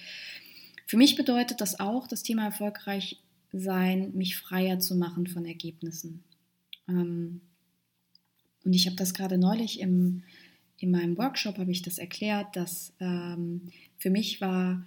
für 0.85 0.97
mich 0.97 1.15
bedeutet 1.15 1.61
das 1.61 1.79
auch, 1.79 2.07
das 2.07 2.23
Thema 2.23 2.43
erfolgreich 2.43 3.21
sein, 3.53 4.11
mich 4.15 4.35
freier 4.35 4.79
zu 4.79 4.95
machen 4.97 5.27
von 5.27 5.45
Ergebnissen. 5.45 6.25
Ähm, 6.89 7.39
und 8.65 8.73
ich 8.73 8.85
habe 8.85 8.97
das 8.97 9.13
gerade 9.13 9.37
neulich 9.37 9.79
im, 9.79 10.23
in 10.77 10.91
meinem 10.91 11.17
Workshop, 11.17 11.57
habe 11.57 11.71
ich 11.71 11.83
das 11.83 11.99
erklärt, 11.99 12.53
dass 12.57 12.91
ähm, 12.99 13.69
für 13.97 14.09
mich 14.09 14.41
war 14.41 14.85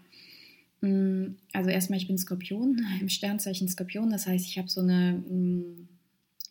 also 0.82 1.70
erstmal, 1.70 1.98
ich 1.98 2.06
bin 2.06 2.18
Skorpion, 2.18 2.84
im 3.00 3.08
Sternzeichen 3.08 3.68
Skorpion. 3.68 4.10
Das 4.10 4.26
heißt, 4.26 4.46
ich 4.46 4.58
habe 4.58 4.68
so 4.68 4.80
eine, 4.80 5.22
mm, 5.28 5.88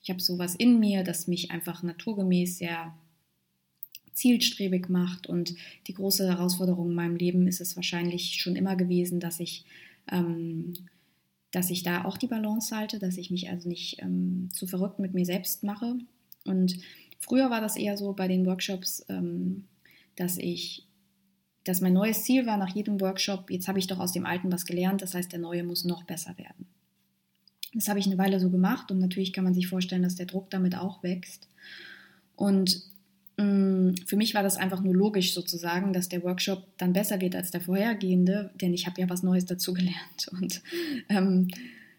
ich 0.04 0.10
habe 0.10 0.22
sowas 0.22 0.56
in 0.56 0.80
mir, 0.80 1.04
das 1.04 1.28
mich 1.28 1.52
einfach 1.52 1.84
naturgemäß 1.84 2.58
sehr 2.58 2.94
zielstrebig 4.14 4.90
macht. 4.90 5.28
Und 5.28 5.56
die 5.88 5.94
große 5.94 6.28
Herausforderung 6.28 6.90
in 6.90 6.96
meinem 6.96 7.16
Leben 7.16 7.48
ist 7.48 7.62
es 7.62 7.76
wahrscheinlich 7.76 8.42
schon 8.42 8.56
immer 8.56 8.76
gewesen, 8.76 9.20
dass 9.20 9.40
ich, 9.40 9.66
ähm, 10.12 10.74
dass 11.52 11.70
ich 11.70 11.84
da 11.84 12.06
auch 12.06 12.18
die 12.18 12.28
Balance 12.28 12.76
halte, 12.76 13.00
dass 13.00 13.18
ich 13.18 13.30
mich 13.30 13.50
also 13.50 13.70
nicht 13.70 14.02
ähm, 14.02 14.50
zu 14.52 14.68
verrückt 14.68 15.00
mit 15.00 15.14
mir 15.14 15.26
selbst 15.26 15.64
mache. 15.64 15.98
Und 16.46 16.78
früher 17.20 17.50
war 17.50 17.62
das 17.62 17.76
eher 17.76 17.98
so 17.98 18.14
bei 18.14 18.28
den 18.28 18.46
Workshops, 18.46 19.06
ähm, 19.10 19.66
dass 20.16 20.38
ich 20.38 20.88
dass 21.65 21.82
mein 21.82 21.93
neues 21.93 22.23
Ziel 22.23 22.45
war 22.45 22.58
nach 22.58 22.73
jedem 22.73 23.01
Workshop, 23.01 23.49
jetzt 23.49 23.67
habe 23.67 23.80
ich 23.80 23.88
doch 23.88 23.99
aus 23.99 24.13
dem 24.13 24.25
alten 24.25 24.51
was 24.51 24.65
gelernt, 24.65 25.01
das 25.01 25.13
heißt, 25.13 25.32
der 25.32 25.39
neue 25.39 25.63
muss 25.63 25.84
noch 25.84 26.04
besser 26.04 26.38
werden. 26.38 26.67
Das 27.73 27.89
habe 27.89 27.99
ich 27.99 28.06
eine 28.06 28.17
Weile 28.17 28.39
so 28.39 28.49
gemacht 28.49 28.89
und 28.91 28.99
natürlich 28.99 29.34
kann 29.34 29.43
man 29.43 29.54
sich 29.54 29.67
vorstellen, 29.67 30.04
dass 30.04 30.15
der 30.15 30.28
Druck 30.28 30.49
damit 30.49 30.78
auch 30.78 31.04
wächst. 31.04 31.49
Und 32.36 32.82
mh, 33.38 33.43
mm, 33.45 33.95
für 34.06 34.15
mich 34.15 34.34
war 34.34 34.43
das 34.43 34.58
einfach 34.58 34.82
nur 34.82 34.93
logisch 34.93 35.34
sozusagen, 35.34 35.91
dass 35.91 36.08
der 36.08 36.23
Workshop 36.23 36.63
dann 36.78 36.93
besser 36.93 37.19
wird 37.19 37.36
als 37.36 37.51
der 37.51 37.62
vorhergehende, 37.62 38.51
denn 38.62 38.73
ich 38.73 38.86
habe 38.86 39.01
ja 39.01 39.10
was 39.10 39.23
Neues 39.23 39.45
dazu 39.45 39.73
gelernt. 39.73 40.30
Und 40.39 40.62
ähm, 41.10 41.49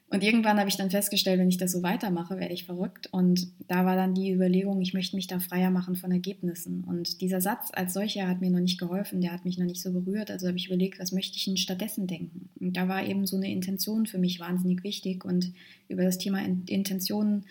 und 0.08 0.22
irgendwann 0.22 0.58
habe 0.58 0.68
ich 0.68 0.76
dann 0.76 0.90
festgestellt, 0.90 1.40
wenn 1.40 1.48
ich 1.48 1.56
das 1.56 1.72
so 1.72 1.82
weitermache, 1.82 2.38
werde 2.38 2.54
ich 2.54 2.64
verrückt. 2.64 3.08
Und 3.10 3.48
da 3.66 3.84
war 3.84 3.96
dann 3.96 4.14
die 4.14 4.30
Überlegung, 4.30 4.80
ich 4.80 4.94
möchte 4.94 5.16
mich 5.16 5.26
da 5.26 5.40
freier 5.40 5.70
machen 5.70 5.96
von 5.96 6.12
Ergebnissen. 6.12 6.84
Und 6.84 7.20
dieser 7.20 7.40
Satz 7.40 7.70
als 7.72 7.92
solcher 7.92 8.28
hat 8.28 8.40
mir 8.40 8.50
noch 8.50 8.60
nicht 8.60 8.78
geholfen, 8.78 9.20
der 9.20 9.32
hat 9.32 9.44
mich 9.44 9.58
noch 9.58 9.66
nicht 9.66 9.82
so 9.82 9.92
berührt. 9.92 10.30
Also 10.30 10.46
habe 10.46 10.58
ich 10.58 10.66
überlegt, 10.66 11.00
was 11.00 11.10
möchte 11.10 11.36
ich 11.36 11.44
denn 11.44 11.56
stattdessen 11.56 12.06
denken? 12.06 12.50
Und 12.60 12.76
da 12.76 12.86
war 12.86 13.04
eben 13.04 13.26
so 13.26 13.36
eine 13.36 13.50
Intention 13.50 14.06
für 14.06 14.18
mich 14.18 14.38
wahnsinnig 14.38 14.84
wichtig. 14.84 15.24
Und 15.24 15.52
über 15.88 16.04
das 16.04 16.18
Thema 16.18 16.38
Intentionen 16.44 17.44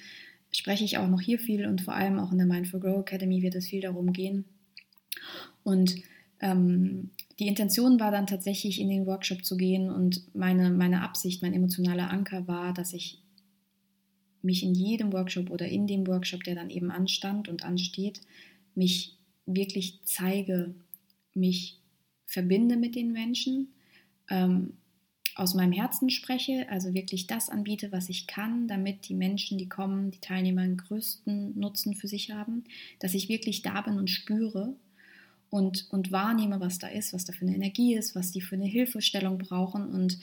spreche 0.54 0.86
ich 0.86 0.98
auch 0.98 1.10
noch 1.10 1.20
hier 1.20 1.40
viel 1.40 1.68
und 1.68 1.82
vor 1.82 1.94
allem 1.94 2.20
auch 2.20 2.32
in 2.32 2.38
der 2.38 2.48
Mindful 2.48 2.80
Grow 2.80 3.02
Academy 3.02 3.42
wird 3.42 3.56
es 3.56 3.68
viel 3.68 3.82
darum 3.82 4.14
gehen. 4.14 4.46
Und 5.64 5.94
ähm, 6.40 7.10
die 7.40 7.48
Intention 7.48 8.00
war 8.00 8.12
dann 8.12 8.28
tatsächlich 8.28 8.80
in 8.80 8.90
den 8.90 9.06
Workshop 9.06 9.44
zu 9.44 9.58
gehen 9.58 9.90
und 9.90 10.34
meine, 10.34 10.70
meine 10.70 11.02
Absicht, 11.02 11.42
mein 11.42 11.54
emotionaler 11.54 12.10
Anker 12.10 12.48
war, 12.48 12.74
dass 12.74 12.94
ich 12.94 13.22
mich 14.42 14.64
in 14.64 14.74
jedem 14.74 15.12
Workshop 15.12 15.50
oder 15.50 15.68
in 15.68 15.88
dem 15.88 16.08
Workshop, 16.08 16.44
der 16.44 16.56
dann 16.56 16.70
eben 16.70 16.92
anstand 16.92 17.50
und 17.50 17.64
ansteht, 17.64 18.22
mich 18.76 19.18
wirklich 19.46 20.00
zeige, 20.04 20.76
mich 21.34 21.80
verbinde 22.26 22.78
mit 22.78 22.96
den 22.96 23.12
Menschen, 23.12 23.74
ähm, 24.30 24.74
aus 25.36 25.54
meinem 25.54 25.74
Herzen 25.74 26.10
spreche, 26.10 26.70
also 26.70 26.94
wirklich 26.94 27.28
das 27.28 27.50
anbiete, 27.50 27.92
was 27.92 28.08
ich 28.08 28.26
kann, 28.26 28.70
damit 28.70 29.10
die 29.10 29.14
Menschen, 29.14 29.58
die 29.58 29.68
kommen, 29.68 30.12
die 30.12 30.22
Teilnehmer 30.22 30.62
den 30.62 30.78
größten 30.78 31.60
Nutzen 31.60 31.94
für 31.94 32.08
sich 32.08 32.32
haben, 32.32 32.64
dass 33.00 33.14
ich 33.14 33.28
wirklich 33.28 33.62
da 33.62 33.82
bin 33.82 33.98
und 33.98 34.10
spüre 34.10 34.78
und, 35.50 35.88
und 35.92 36.12
wahrnehme, 36.12 36.60
was 36.60 36.80
da 36.80 36.88
ist, 36.88 37.14
was 37.14 37.26
da 37.26 37.34
für 37.34 37.46
eine 37.46 37.56
Energie 37.56 37.96
ist, 37.96 38.16
was 38.16 38.32
die 38.32 38.42
für 38.42 38.56
eine 38.56 38.66
Hilfestellung 38.66 39.38
brauchen. 39.38 39.90
Und 39.90 40.20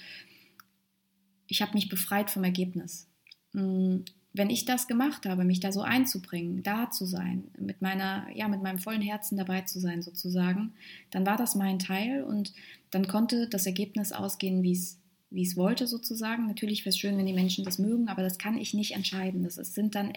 ich 1.47 1.63
habe 1.63 1.75
mich 1.75 1.89
befreit 1.89 2.31
vom 2.31 2.45
Ergebnis. 2.45 3.09
Mm, 3.53 3.99
wenn 4.35 4.51
ich 4.51 4.65
das 4.65 4.89
gemacht 4.89 5.27
habe, 5.27 5.45
mich 5.45 5.61
da 5.61 5.73
so 5.73 5.83
einzubringen, 5.83 6.63
da 6.63 6.91
zu 6.91 7.05
sein, 7.05 7.45
mit 7.59 7.83
meiner, 7.83 8.27
ja, 8.35 8.49
mit 8.49 8.63
meinem 8.63 8.79
vollen 8.79 9.03
Herzen 9.03 9.37
dabei 9.37 9.61
zu 9.63 9.79
sein 9.79 10.01
sozusagen, 10.01 10.73
dann 11.11 11.27
war 11.27 11.37
das 11.37 11.55
mein 11.55 11.79
Teil 11.79 12.25
und 12.25 12.55
dann 12.91 13.07
konnte 13.09 13.49
das 13.49 13.67
Ergebnis 13.67 14.13
ausgehen, 14.13 14.63
wie 14.63 14.73
es 14.73 14.99
wie 15.35 15.43
es 15.43 15.57
wollte 15.57 15.87
sozusagen. 15.87 16.47
Natürlich 16.47 16.85
wäre 16.85 16.91
es 16.91 16.99
schön, 16.99 17.17
wenn 17.17 17.27
die 17.27 17.33
Menschen 17.33 17.65
das 17.65 17.79
mögen, 17.79 18.09
aber 18.09 18.23
das 18.23 18.39
kann 18.39 18.59
ich 18.59 18.75
nicht 18.75 18.93
entscheiden. 18.93 19.45
Das 19.45 19.57
ist, 19.57 19.75
sind 19.75 19.95
dann 19.95 20.13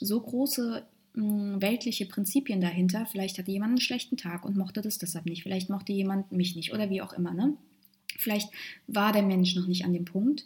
so 0.00 0.20
große 0.20 0.86
weltliche 1.14 2.06
Prinzipien 2.06 2.60
dahinter. 2.60 3.06
Vielleicht 3.06 3.38
hatte 3.38 3.50
jemand 3.50 3.70
einen 3.70 3.80
schlechten 3.80 4.16
Tag 4.16 4.44
und 4.44 4.56
mochte 4.56 4.80
das 4.80 4.98
deshalb 4.98 5.26
nicht. 5.26 5.42
Vielleicht 5.42 5.70
mochte 5.70 5.92
jemand 5.92 6.32
mich 6.32 6.56
nicht 6.56 6.72
oder 6.72 6.90
wie 6.90 7.02
auch 7.02 7.12
immer. 7.12 7.32
Ne? 7.32 7.54
Vielleicht 8.18 8.50
war 8.86 9.12
der 9.12 9.22
Mensch 9.22 9.54
noch 9.54 9.66
nicht 9.66 9.84
an 9.84 9.92
dem 9.92 10.04
Punkt. 10.04 10.44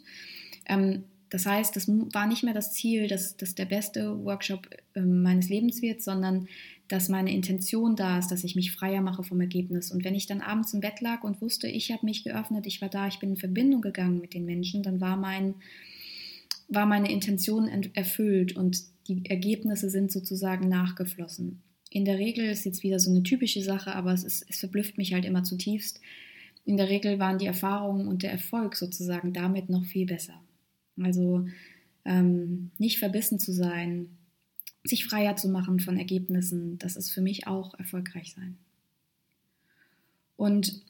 Ähm, 0.65 1.03
das 1.29 1.45
heißt, 1.45 1.75
das 1.75 1.87
war 1.87 2.27
nicht 2.27 2.43
mehr 2.43 2.53
das 2.53 2.73
Ziel, 2.73 3.07
dass 3.07 3.37
das 3.37 3.55
der 3.55 3.65
beste 3.65 4.23
Workshop 4.23 4.69
äh, 4.93 5.01
meines 5.01 5.49
Lebens 5.49 5.81
wird, 5.81 6.01
sondern 6.01 6.47
dass 6.87 7.07
meine 7.07 7.31
Intention 7.31 7.95
da 7.95 8.17
ist, 8.17 8.29
dass 8.29 8.43
ich 8.43 8.55
mich 8.55 8.71
freier 8.71 9.01
mache 9.01 9.23
vom 9.23 9.39
Ergebnis. 9.39 9.91
Und 9.91 10.03
wenn 10.03 10.15
ich 10.15 10.25
dann 10.25 10.41
abends 10.41 10.73
im 10.73 10.79
Bett 10.79 11.01
lag 11.01 11.23
und 11.23 11.39
wusste, 11.41 11.67
ich 11.67 11.91
habe 11.91 12.05
mich 12.05 12.23
geöffnet, 12.23 12.65
ich 12.65 12.81
war 12.81 12.89
da, 12.89 13.07
ich 13.07 13.19
bin 13.19 13.31
in 13.31 13.37
Verbindung 13.37 13.81
gegangen 13.81 14.19
mit 14.19 14.33
den 14.33 14.45
Menschen, 14.45 14.81
dann 14.81 14.99
war, 14.99 15.15
mein, 15.15 15.53
war 16.69 16.85
meine 16.85 17.11
Intention 17.11 17.67
erfüllt 17.93 18.55
und 18.55 18.83
die 19.07 19.25
Ergebnisse 19.25 19.89
sind 19.89 20.11
sozusagen 20.11 20.69
nachgeflossen. 20.69 21.61
In 21.89 22.05
der 22.05 22.19
Regel 22.19 22.45
ist 22.45 22.65
jetzt 22.65 22.83
wieder 22.83 22.99
so 22.99 23.09
eine 23.09 23.23
typische 23.23 23.63
Sache, 23.63 23.95
aber 23.95 24.13
es, 24.13 24.23
ist, 24.23 24.45
es 24.47 24.59
verblüfft 24.59 24.97
mich 24.97 25.13
halt 25.13 25.25
immer 25.25 25.43
zutiefst. 25.43 25.99
In 26.65 26.77
der 26.77 26.89
Regel 26.89 27.17
waren 27.17 27.39
die 27.39 27.47
Erfahrungen 27.47 28.07
und 28.07 28.21
der 28.21 28.31
Erfolg 28.31 28.75
sozusagen 28.75 29.33
damit 29.33 29.69
noch 29.69 29.83
viel 29.85 30.05
besser. 30.05 30.39
Also 31.01 31.47
ähm, 32.05 32.69
nicht 32.77 32.99
verbissen 32.99 33.39
zu 33.39 33.51
sein, 33.51 34.09
sich 34.83 35.05
freier 35.05 35.35
zu 35.35 35.49
machen 35.49 35.79
von 35.79 35.97
Ergebnissen, 35.97 36.77
das 36.77 36.95
ist 36.95 37.09
für 37.09 37.21
mich 37.21 37.47
auch 37.47 37.77
erfolgreich 37.79 38.33
sein. 38.33 38.57
Und, 40.37 40.83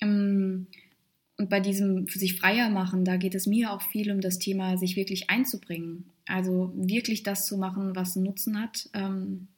ähm, 0.00 0.66
und 1.38 1.50
bei 1.50 1.60
diesem 1.60 2.06
sich 2.08 2.38
freier 2.38 2.70
machen, 2.70 3.04
da 3.04 3.16
geht 3.16 3.34
es 3.34 3.46
mir 3.46 3.72
auch 3.72 3.82
viel 3.82 4.10
um 4.10 4.20
das 4.20 4.38
Thema, 4.38 4.78
sich 4.78 4.96
wirklich 4.96 5.28
einzubringen. 5.28 6.04
Also 6.26 6.72
wirklich 6.74 7.22
das 7.22 7.46
zu 7.46 7.58
machen, 7.58 7.94
was 7.94 8.16
einen 8.16 8.24
Nutzen 8.24 8.60
hat, 8.60 8.88
ähm, 8.94 9.48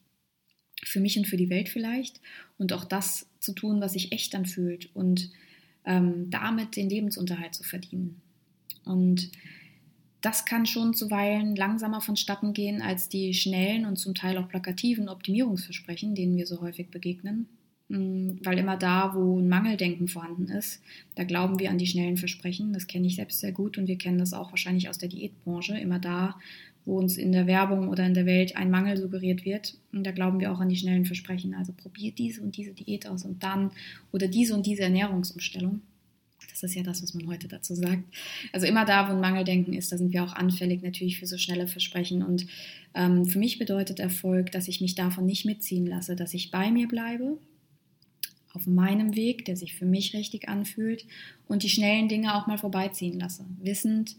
für 0.83 1.01
mich 1.01 1.17
und 1.19 1.27
für 1.27 1.37
die 1.37 1.51
Welt 1.51 1.69
vielleicht. 1.69 2.21
Und 2.59 2.73
auch 2.73 2.85
das 2.85 3.27
zu 3.39 3.53
tun, 3.53 3.81
was 3.81 3.93
sich 3.93 4.13
echt 4.13 4.35
anfühlt 4.35 4.95
und 4.95 5.31
ähm, 5.85 6.31
damit 6.31 6.75
den 6.77 6.91
Lebensunterhalt 6.91 7.55
zu 7.55 7.63
verdienen. 7.63 8.21
Und 8.85 9.31
das 10.21 10.45
kann 10.45 10.67
schon 10.67 10.95
zuweilen 10.95 11.55
langsamer 11.55 12.01
vonstatten 12.01 12.55
gehen 12.55 12.83
als 12.83 13.09
die 13.09 13.35
schnellen 13.35 13.87
und 13.87 13.97
zum 13.97 14.15
Teil 14.15 14.37
auch 14.37 14.49
plakativen 14.49 15.09
Optimierungsversprechen, 15.09 16.17
denen 16.17 16.37
wir 16.37 16.47
so 16.47 16.61
häufig 16.61 16.89
begegnen. 16.89 17.47
Mm, 17.89 18.37
weil 18.45 18.59
immer 18.59 18.77
da, 18.77 19.15
wo 19.15 19.39
ein 19.39 19.49
Mangeldenken 19.49 20.09
vorhanden 20.09 20.49
ist, 20.49 20.83
da 21.15 21.25
glauben 21.25 21.59
wir 21.59 21.71
an 21.71 21.79
die 21.79 21.87
schnellen 21.87 22.19
Versprechen. 22.19 22.73
Das 22.73 22.87
kenne 22.87 23.07
ich 23.07 23.17
selbst 23.17 23.41
sehr 23.41 23.53
gut 23.53 23.79
und 23.79 23.89
wir 23.89 23.97
kennen 23.97 24.19
das 24.19 24.35
auch 24.35 24.51
wahrscheinlich 24.51 24.89
aus 24.89 24.99
der 24.99 25.09
Diätbranche. 25.09 25.79
Immer 25.79 25.99
da, 25.99 26.37
wo 26.85 26.99
uns 26.99 27.17
in 27.17 27.33
der 27.33 27.47
Werbung 27.47 27.89
oder 27.89 28.07
in 28.07 28.15
der 28.15 28.27
Welt 28.27 28.57
ein 28.57 28.71
Mangel 28.71 28.97
suggeriert 28.97 29.45
wird, 29.45 29.79
da 29.93 30.11
glauben 30.11 30.41
wir 30.41 30.53
auch 30.53 30.61
an 30.61 30.69
die 30.69 30.77
schnellen 30.77 31.07
Versprechen. 31.07 31.55
Also 31.55 31.73
probiert 31.73 32.19
diese 32.19 32.43
und 32.43 32.57
diese 32.57 32.73
Diät 32.73 33.07
aus 33.07 33.25
und 33.25 33.43
dann 33.43 33.71
oder 34.13 34.29
diese 34.29 34.55
und 34.55 34.67
diese 34.67 34.83
Ernährungsumstellung. 34.83 35.81
Das 36.51 36.63
ist 36.63 36.75
ja 36.75 36.83
das, 36.83 37.03
was 37.03 37.15
man 37.15 37.27
heute 37.27 37.49
dazu 37.49 37.75
sagt. 37.75 38.05
Also 38.53 38.67
immer 38.67 38.85
da, 38.85 39.09
wo 39.09 39.13
ein 39.13 39.21
Mangeldenken 39.21 39.75
ist, 39.75 39.93
da 39.93 39.99
sind 39.99 40.13
wir 40.13 40.25
auch 40.25 40.33
anfällig 40.35 40.83
natürlich 40.83 41.19
für 41.19 41.27
so 41.27 41.39
schnelle 41.39 41.69
Versprechen. 41.69 42.23
Und 42.23 42.47
ähm, 42.95 43.27
für 43.27 43.39
mich 43.39 43.59
bedeutet 43.59 44.01
Erfolg, 44.01 44.53
dass 44.53 44.69
ich 44.69 44.81
mich 44.81 44.95
davon 44.95 45.25
nicht 45.25 45.45
mitziehen 45.45 45.87
lasse, 45.87 46.17
dass 46.17 46.35
ich 46.35 46.51
bei 46.51 46.71
mir 46.71 46.89
bleibe, 46.89 47.39
auf 48.59 48.67
meinem 48.67 49.15
Weg, 49.15 49.45
der 49.45 49.57
sich 49.57 49.75
für 49.75 49.87
mich 49.87 50.15
richtig 50.15 50.49
anfühlt 50.49 51.07
und 51.47 51.63
die 51.63 51.69
schnellen 51.69 52.09
Dinge 52.09 52.35
auch 52.35 52.49
mal 52.49 52.59
vorbeiziehen 52.59 53.21
lasse, 53.21 53.45
wissend, 53.61 54.17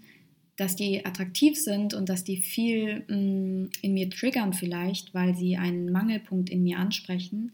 dass 0.56 0.76
die 0.76 1.06
attraktiv 1.06 1.58
sind 1.58 1.94
und 1.94 2.10
dass 2.10 2.24
die 2.24 2.38
viel 2.38 3.04
mh, 3.08 3.16
mm, 3.16 3.70
in 3.82 3.94
mir 3.94 4.10
triggern 4.10 4.54
vielleicht, 4.54 5.14
weil 5.14 5.36
sie 5.36 5.58
einen 5.58 5.92
Mangelpunkt 5.92 6.50
in 6.50 6.64
mir 6.64 6.80
ansprechen, 6.80 7.52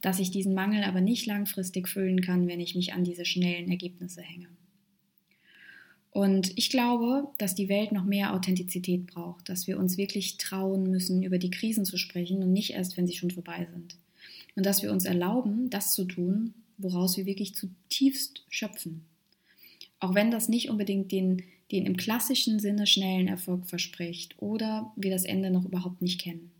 dass 0.00 0.20
ich 0.20 0.30
diesen 0.30 0.54
Mangel 0.54 0.84
aber 0.84 1.00
nicht 1.00 1.26
langfristig 1.26 1.88
füllen 1.88 2.20
kann, 2.20 2.46
wenn 2.46 2.60
ich 2.60 2.74
mich 2.76 2.92
an 2.92 3.04
diese 3.04 3.24
schnellen 3.24 3.70
Ergebnisse 3.70 4.22
hänge. 4.22 4.48
Und 6.10 6.52
ich 6.56 6.70
glaube, 6.70 7.28
dass 7.38 7.54
die 7.54 7.68
Welt 7.68 7.92
noch 7.92 8.04
mehr 8.04 8.34
Authentizität 8.34 9.06
braucht, 9.06 9.48
dass 9.48 9.66
wir 9.66 9.78
uns 9.78 9.98
wirklich 9.98 10.36
trauen 10.36 10.84
müssen, 10.90 11.22
über 11.22 11.38
die 11.38 11.50
Krisen 11.50 11.84
zu 11.84 11.96
sprechen 11.96 12.42
und 12.42 12.52
nicht 12.52 12.70
erst, 12.70 12.96
wenn 12.96 13.06
sie 13.06 13.14
schon 13.14 13.30
vorbei 13.30 13.68
sind. 13.72 13.96
Und 14.58 14.66
dass 14.66 14.82
wir 14.82 14.92
uns 14.92 15.06
erlauben, 15.06 15.70
das 15.70 15.94
zu 15.94 16.04
tun, 16.04 16.52
woraus 16.76 17.16
wir 17.16 17.24
wirklich 17.24 17.54
zutiefst 17.54 18.44
schöpfen. 18.50 19.06
Auch 20.00 20.14
wenn 20.14 20.30
das 20.30 20.48
nicht 20.48 20.68
unbedingt 20.68 21.12
den 21.12 21.42
den 21.70 21.86
im 21.86 21.96
klassischen 21.96 22.60
Sinne 22.60 22.86
schnellen 22.86 23.28
Erfolg 23.28 23.66
verspricht 23.66 24.40
oder 24.40 24.92
wir 24.96 25.10
das 25.10 25.24
Ende 25.24 25.50
noch 25.50 25.64
überhaupt 25.64 26.02
nicht 26.02 26.20
kennen 26.20 26.50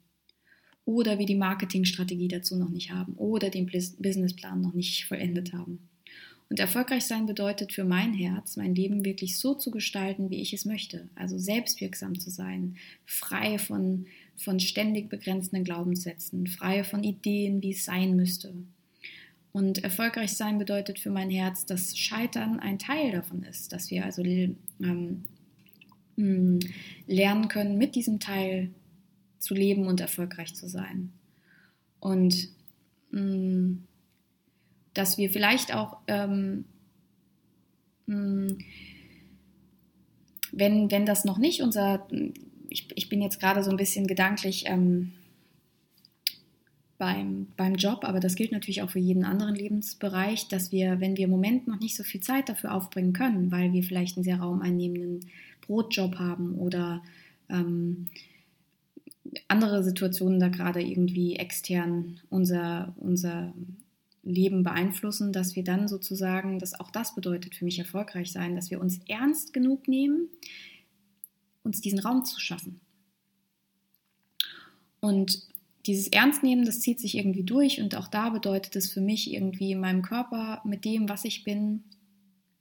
oder 0.85 1.19
wir 1.19 1.27
die 1.27 1.35
Marketingstrategie 1.35 2.29
dazu 2.29 2.57
noch 2.57 2.71
nicht 2.71 2.91
haben 2.91 3.15
oder 3.15 3.51
den 3.51 3.67
Businessplan 3.67 4.61
noch 4.61 4.75
nicht 4.75 5.07
vollendet 5.07 5.53
haben. 5.53 5.89
Und 6.51 6.61
erfolgreich 6.61 7.05
sein 7.05 7.27
bedeutet 7.27 7.75
für 7.75 7.85
mein 7.85 8.15
Herz, 8.15 8.57
mein 8.57 8.75
Leben 8.75 9.05
wirklich 9.05 9.39
so 9.39 9.55
zu 9.55 9.71
gestalten, 9.71 10.31
wie 10.31 10.41
ich 10.41 10.55
es 10.55 10.65
möchte. 10.65 11.11
Also 11.15 11.39
selbstwirksam 11.39 12.19
zu 12.19 12.31
sein, 12.31 12.77
frei 13.05 13.59
von, 13.59 14.07
von 14.39 14.61
ständig 14.61 15.11
begrenzenden 15.11 15.65
Glaubenssätzen, 15.65 16.47
frei 16.47 16.85
von 16.85 17.05
Ideen, 17.05 17.63
wie 17.63 17.73
es 17.73 17.85
sein 17.85 18.17
müsste, 18.17 18.55
und 19.53 19.83
erfolgreich 19.83 20.35
sein 20.35 20.59
bedeutet 20.59 20.99
für 20.99 21.11
mein 21.11 21.31
Herz, 21.31 21.67
dass 21.67 21.99
Scheitern 21.99 22.61
ein 22.61 22.79
Teil 22.79 23.13
davon 23.13 23.43
ist, 23.43 23.73
dass 23.73 23.91
wir 23.91 24.05
also 24.05 24.23
ähm, 24.23 25.25
mm, 26.17 26.59
lernen 27.07 27.49
können, 27.49 27.79
mit 27.79 27.95
diesem 27.95 28.21
Teil 28.21 28.71
zu 29.39 29.55
leben 29.55 29.87
und 29.87 30.01
erfolgreich 30.01 30.55
zu 30.55 30.69
sein. 30.69 31.13
Und 31.99 32.51
mh, 33.11 33.21
mm, 33.21 33.85
dass 34.95 35.19
wir 35.19 35.31
vielleicht 35.31 35.75
auch, 35.75 35.99
ähm, 36.07 36.65
mm, 38.07 38.59
wenn, 40.53 40.91
wenn 40.91 41.07
das 41.07 41.25
noch 41.25 41.39
nicht 41.39 41.63
unser, 41.63 42.07
ich, 42.69 42.89
ich 42.95 43.09
bin 43.09 43.23
jetzt 43.23 43.41
gerade 43.41 43.63
so 43.63 43.71
ein 43.71 43.77
bisschen 43.77 44.07
gedanklich 44.07 44.65
ähm, 44.67 45.13
beim, 46.99 47.47
beim 47.57 47.77
Job, 47.77 48.01
aber 48.03 48.21
das 48.21 48.35
gilt 48.35 48.53
natürlich 48.53 48.83
auch 48.83 48.91
für 48.91 48.99
jeden 48.99 49.25
anderen 49.25 49.55
Lebensbereich, 49.55 50.49
dass 50.49 50.73
wir, 50.73 51.01
wenn 51.01 51.17
wir 51.17 51.25
im 51.25 51.31
Moment 51.31 51.69
noch 51.69 51.81
nicht 51.81 51.97
so 51.97 52.03
viel 52.03 52.21
Zeit 52.21 52.49
dafür 52.49 52.75
aufbringen 52.75 53.13
können, 53.13 53.53
weil 53.53 53.73
wir 53.73 53.83
vielleicht 53.83 54.17
einen 54.17 54.25
sehr 54.25 54.41
raumeinnehmenden 54.41 55.31
Brotjob 55.61 56.17
haben 56.19 56.55
oder 56.57 57.03
ähm, 57.49 58.09
andere 59.47 59.85
Situationen 59.85 60.41
da 60.41 60.49
gerade 60.49 60.83
irgendwie 60.83 61.37
extern 61.37 62.21
unser, 62.31 62.95
unser 62.97 63.53
Leben 64.25 64.63
beeinflussen, 64.63 65.33
dass 65.33 65.55
wir 65.55 65.65
dann 65.65 65.87
sozusagen, 65.87 66.59
dass 66.59 66.79
auch 66.79 66.91
das 66.91 67.15
bedeutet 67.15 67.55
für 67.55 67.65
mich 67.65 67.79
erfolgreich 67.79 68.33
sein, 68.33 68.57
dass 68.57 68.71
wir 68.71 68.81
uns 68.81 69.01
ernst 69.07 69.53
genug 69.53 69.87
nehmen, 69.87 70.29
uns 71.69 71.81
diesen 71.81 72.01
Raum 72.01 72.25
zu 72.25 72.41
schaffen. 72.41 72.81
Und 75.01 75.47
dieses 75.87 76.09
Ernstnehmen, 76.09 76.65
das 76.65 76.81
zieht 76.81 76.99
sich 76.99 77.17
irgendwie 77.17 77.45
durch 77.45 77.81
und 77.81 77.95
auch 77.95 78.09
da 78.09 78.31
bedeutet 78.31 78.75
es 78.75 78.91
für 78.91 79.01
mich 79.01 79.33
irgendwie 79.33 79.73
in 79.73 79.81
meinem 79.81 80.03
Körper 80.03 80.61
mit 80.65 80.85
dem, 80.85 81.09
was 81.09 81.25
ich 81.25 81.45
bin, 81.45 81.85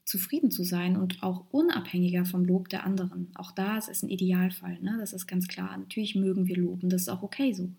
zufrieden 0.05 0.51
zu 0.51 0.63
sein 0.63 0.95
und 0.95 1.23
auch 1.23 1.45
unabhängiger 1.51 2.25
vom 2.25 2.45
Lob 2.45 2.69
der 2.69 2.85
anderen. 2.85 3.29
Auch 3.35 3.51
da 3.51 3.77
ist 3.77 3.89
es 3.89 4.03
ein 4.03 4.09
Idealfall, 4.09 4.79
ne? 4.81 4.97
das 4.99 5.11
ist 5.11 5.27
ganz 5.27 5.47
klar. 5.47 5.75
Natürlich 5.77 6.15
mögen 6.15 6.47
wir 6.47 6.57
loben, 6.57 6.89
das 6.89 7.01
ist 7.01 7.09
auch 7.09 7.23
okay 7.23 7.53
so. 7.53 7.69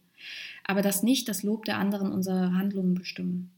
Aber 0.65 0.83
dass 0.83 1.03
nicht 1.03 1.29
das 1.29 1.43
Lob 1.43 1.65
der 1.65 1.79
anderen 1.79 2.13
unsere 2.13 2.53
Handlungen 2.53 2.95
bestimmen. 2.95 3.51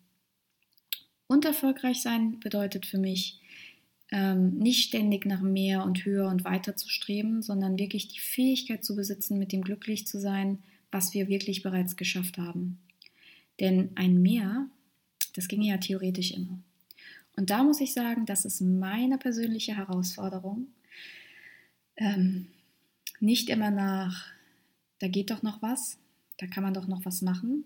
Und 1.26 1.44
erfolgreich 1.44 2.02
sein 2.02 2.38
bedeutet 2.38 2.86
für 2.86 2.98
mich, 2.98 3.39
ähm, 4.12 4.56
nicht 4.56 4.88
ständig 4.88 5.26
nach 5.26 5.40
mehr 5.40 5.84
und 5.84 6.04
höher 6.04 6.28
und 6.28 6.44
weiter 6.44 6.76
zu 6.76 6.88
streben, 6.88 7.42
sondern 7.42 7.78
wirklich 7.78 8.08
die 8.08 8.18
Fähigkeit 8.18 8.84
zu 8.84 8.96
besitzen, 8.96 9.38
mit 9.38 9.52
dem 9.52 9.62
glücklich 9.62 10.06
zu 10.06 10.18
sein, 10.20 10.58
was 10.90 11.14
wir 11.14 11.28
wirklich 11.28 11.62
bereits 11.62 11.96
geschafft 11.96 12.38
haben. 12.38 12.78
Denn 13.60 13.90
ein 13.94 14.20
Mehr, 14.20 14.66
das 15.34 15.46
ginge 15.46 15.68
ja 15.68 15.76
theoretisch 15.76 16.32
immer. 16.32 16.58
Und 17.36 17.50
da 17.50 17.62
muss 17.62 17.80
ich 17.80 17.92
sagen, 17.92 18.26
das 18.26 18.44
ist 18.44 18.60
meine 18.60 19.16
persönliche 19.16 19.76
Herausforderung. 19.76 20.66
Ähm, 21.96 22.48
nicht 23.20 23.48
immer 23.48 23.70
nach, 23.70 24.26
da 24.98 25.08
geht 25.08 25.30
doch 25.30 25.42
noch 25.42 25.62
was, 25.62 25.98
da 26.38 26.46
kann 26.46 26.64
man 26.64 26.74
doch 26.74 26.88
noch 26.88 27.04
was 27.04 27.22
machen, 27.22 27.64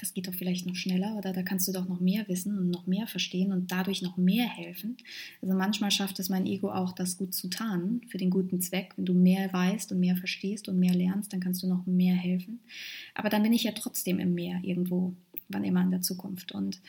das 0.00 0.14
geht 0.14 0.28
doch 0.28 0.34
vielleicht 0.34 0.66
noch 0.66 0.74
schneller 0.74 1.16
oder 1.16 1.32
da 1.32 1.42
kannst 1.42 1.66
du 1.68 1.72
doch 1.72 1.88
noch 1.88 2.00
mehr 2.00 2.26
wissen 2.28 2.58
und 2.58 2.70
noch 2.70 2.86
mehr 2.86 3.06
verstehen 3.06 3.52
und 3.52 3.70
dadurch 3.72 4.02
noch 4.02 4.16
mehr 4.16 4.46
helfen. 4.46 4.96
Also 5.42 5.54
manchmal 5.54 5.90
schafft 5.90 6.18
es 6.18 6.28
mein 6.28 6.46
Ego 6.46 6.70
auch, 6.70 6.92
das 6.92 7.16
gut 7.16 7.34
zu 7.34 7.48
tarnen 7.48 8.02
für 8.08 8.18
den 8.18 8.30
guten 8.30 8.60
Zweck. 8.60 8.92
Wenn 8.96 9.06
du 9.06 9.14
mehr 9.14 9.52
weißt 9.52 9.92
und 9.92 10.00
mehr 10.00 10.16
verstehst 10.16 10.68
und 10.68 10.78
mehr 10.78 10.94
lernst, 10.94 11.32
dann 11.32 11.40
kannst 11.40 11.62
du 11.62 11.66
noch 11.66 11.86
mehr 11.86 12.14
helfen. 12.14 12.60
Aber 13.14 13.28
dann 13.28 13.42
bin 13.42 13.52
ich 13.52 13.64
ja 13.64 13.72
trotzdem 13.72 14.18
im 14.18 14.34
Meer 14.34 14.60
irgendwo, 14.62 15.14
wann 15.48 15.64
immer 15.64 15.82
in 15.82 15.90
der 15.90 16.02
Zukunft. 16.02 16.52
Und 16.52 16.80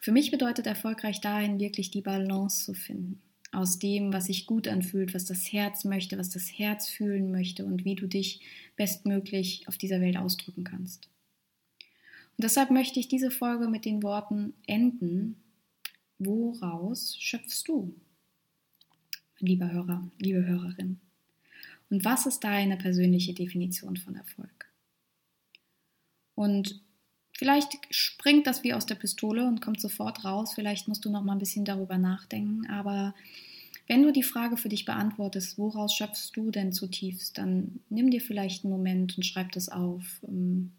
für 0.00 0.12
mich 0.12 0.30
bedeutet 0.30 0.66
erfolgreich 0.66 1.20
dahin 1.20 1.60
wirklich 1.60 1.90
die 1.90 2.02
Balance 2.02 2.64
zu 2.64 2.74
finden 2.74 3.20
aus 3.52 3.78
dem, 3.78 4.12
was 4.12 4.26
sich 4.26 4.46
gut 4.46 4.68
anfühlt, 4.68 5.14
was 5.14 5.24
das 5.24 5.52
Herz 5.52 5.84
möchte, 5.84 6.18
was 6.18 6.30
das 6.30 6.46
Herz 6.58 6.88
fühlen 6.88 7.32
möchte 7.32 7.64
und 7.64 7.84
wie 7.84 7.96
du 7.96 8.06
dich 8.06 8.40
bestmöglich 8.76 9.66
auf 9.66 9.76
dieser 9.76 10.00
Welt 10.00 10.16
ausdrücken 10.16 10.64
kannst. 10.64 11.08
Deshalb 12.40 12.70
möchte 12.70 13.00
ich 13.00 13.08
diese 13.08 13.30
Folge 13.30 13.68
mit 13.68 13.84
den 13.84 14.02
Worten 14.02 14.54
enden. 14.66 15.36
Woraus 16.18 17.16
schöpfst 17.18 17.64
du, 17.66 17.94
lieber 19.38 19.70
Hörer, 19.70 20.10
liebe 20.18 20.46
Hörerin? 20.46 21.00
Und 21.88 22.04
was 22.04 22.26
ist 22.26 22.44
deine 22.44 22.76
persönliche 22.76 23.34
Definition 23.34 23.96
von 23.96 24.16
Erfolg? 24.16 24.70
Und 26.34 26.80
vielleicht 27.36 27.78
springt 27.90 28.46
das 28.46 28.62
wie 28.62 28.74
aus 28.74 28.86
der 28.86 28.94
Pistole 28.94 29.46
und 29.46 29.60
kommt 29.60 29.80
sofort 29.80 30.24
raus. 30.24 30.52
Vielleicht 30.54 30.88
musst 30.88 31.04
du 31.04 31.10
noch 31.10 31.22
mal 31.22 31.32
ein 31.32 31.38
bisschen 31.38 31.64
darüber 31.64 31.98
nachdenken. 31.98 32.66
Aber 32.70 33.14
wenn 33.88 34.02
du 34.02 34.12
die 34.12 34.22
Frage 34.22 34.56
für 34.56 34.68
dich 34.68 34.84
beantwortest, 34.84 35.58
woraus 35.58 35.94
schöpfst 35.94 36.30
du 36.34 36.50
denn 36.50 36.72
zutiefst, 36.72 37.36
dann 37.38 37.80
nimm 37.88 38.10
dir 38.10 38.20
vielleicht 38.20 38.64
einen 38.64 38.72
Moment 38.72 39.16
und 39.16 39.24
schreib 39.24 39.52
das 39.52 39.68
auf. 39.68 40.20
Ähm, 40.28 40.72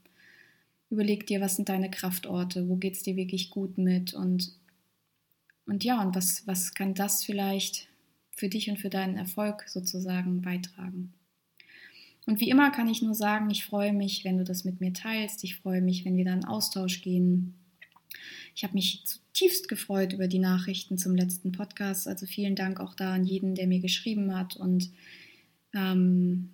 überleg 0.92 1.26
dir, 1.26 1.42
was 1.42 1.56
sind 1.56 1.70
deine 1.70 1.90
Kraftorte, 1.90 2.68
wo 2.68 2.76
geht 2.76 2.96
es 2.96 3.04
dir 3.04 3.16
wirklich 3.16 3.50
gut 3.50 3.78
mit 3.78 4.14
und, 4.14 4.52
und 5.66 5.84
ja, 5.84 6.02
und 6.02 6.16
was, 6.16 6.46
was 6.46 6.74
kann 6.74 6.94
das 6.94 7.24
vielleicht 7.24 7.88
für 8.36 8.50
dich 8.50 8.70
und 8.70 8.78
für 8.78 8.90
deinen 8.90 9.18
Erfolg 9.18 9.64
sozusagen 9.68 10.42
beitragen. 10.42 11.14
Und 12.26 12.40
wie 12.40 12.50
immer 12.50 12.72
kann 12.72 12.88
ich 12.88 13.02
nur 13.02 13.16
sagen, 13.16 13.50
ich 13.50 13.66
freue 13.66 13.94
mich, 13.94 14.24
wenn 14.26 14.38
du 14.38 14.44
das 14.44 14.64
mit 14.64 14.80
mir 14.80 14.94
teilst. 14.94 15.44
Ich 15.44 15.58
freue 15.58 15.82
mich, 15.82 16.06
wenn 16.06 16.18
wir 16.18 16.26
da 16.26 16.34
in 16.34 16.46
Austausch 16.46 17.02
gehen. 17.02 17.56
Ich 18.56 18.64
habe 18.64 18.74
mich 18.74 19.04
zutiefst 19.06 19.68
gefreut 19.68 20.14
über 20.14 20.28
die 20.28 20.40
Nachrichten 20.40 20.98
zum 20.98 21.16
letzten 21.16 21.52
Podcast. 21.52 22.08
Also 22.08 22.26
vielen 22.26 22.56
Dank 22.56 22.80
auch 22.80 22.94
da 22.94 23.14
an 23.14 23.26
jeden, 23.26 23.56
der 23.56 23.66
mir 23.66 23.80
geschrieben 23.80 24.36
hat. 24.36 24.56
Und 24.56 24.92
ähm, 25.74 26.52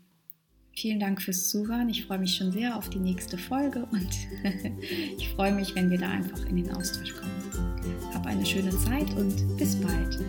Vielen 0.79 0.99
Dank 0.99 1.19
fürs 1.23 1.49
Zuhören. 1.49 1.89
Ich 1.89 2.05
freue 2.05 2.19
mich 2.19 2.35
schon 2.35 2.51
sehr 2.51 2.77
auf 2.77 2.87
die 2.91 2.99
nächste 2.99 3.35
Folge 3.35 3.87
und 3.91 4.09
ich 5.17 5.27
freue 5.29 5.51
mich, 5.51 5.73
wenn 5.73 5.89
wir 5.89 5.97
da 5.97 6.07
einfach 6.07 6.45
in 6.45 6.57
den 6.57 6.71
Austausch 6.71 7.15
kommen. 7.15 7.31
Hab 8.13 8.27
eine 8.27 8.45
schöne 8.45 8.69
Zeit 8.69 9.11
und 9.15 9.57
bis 9.57 9.75
bald. 9.77 10.19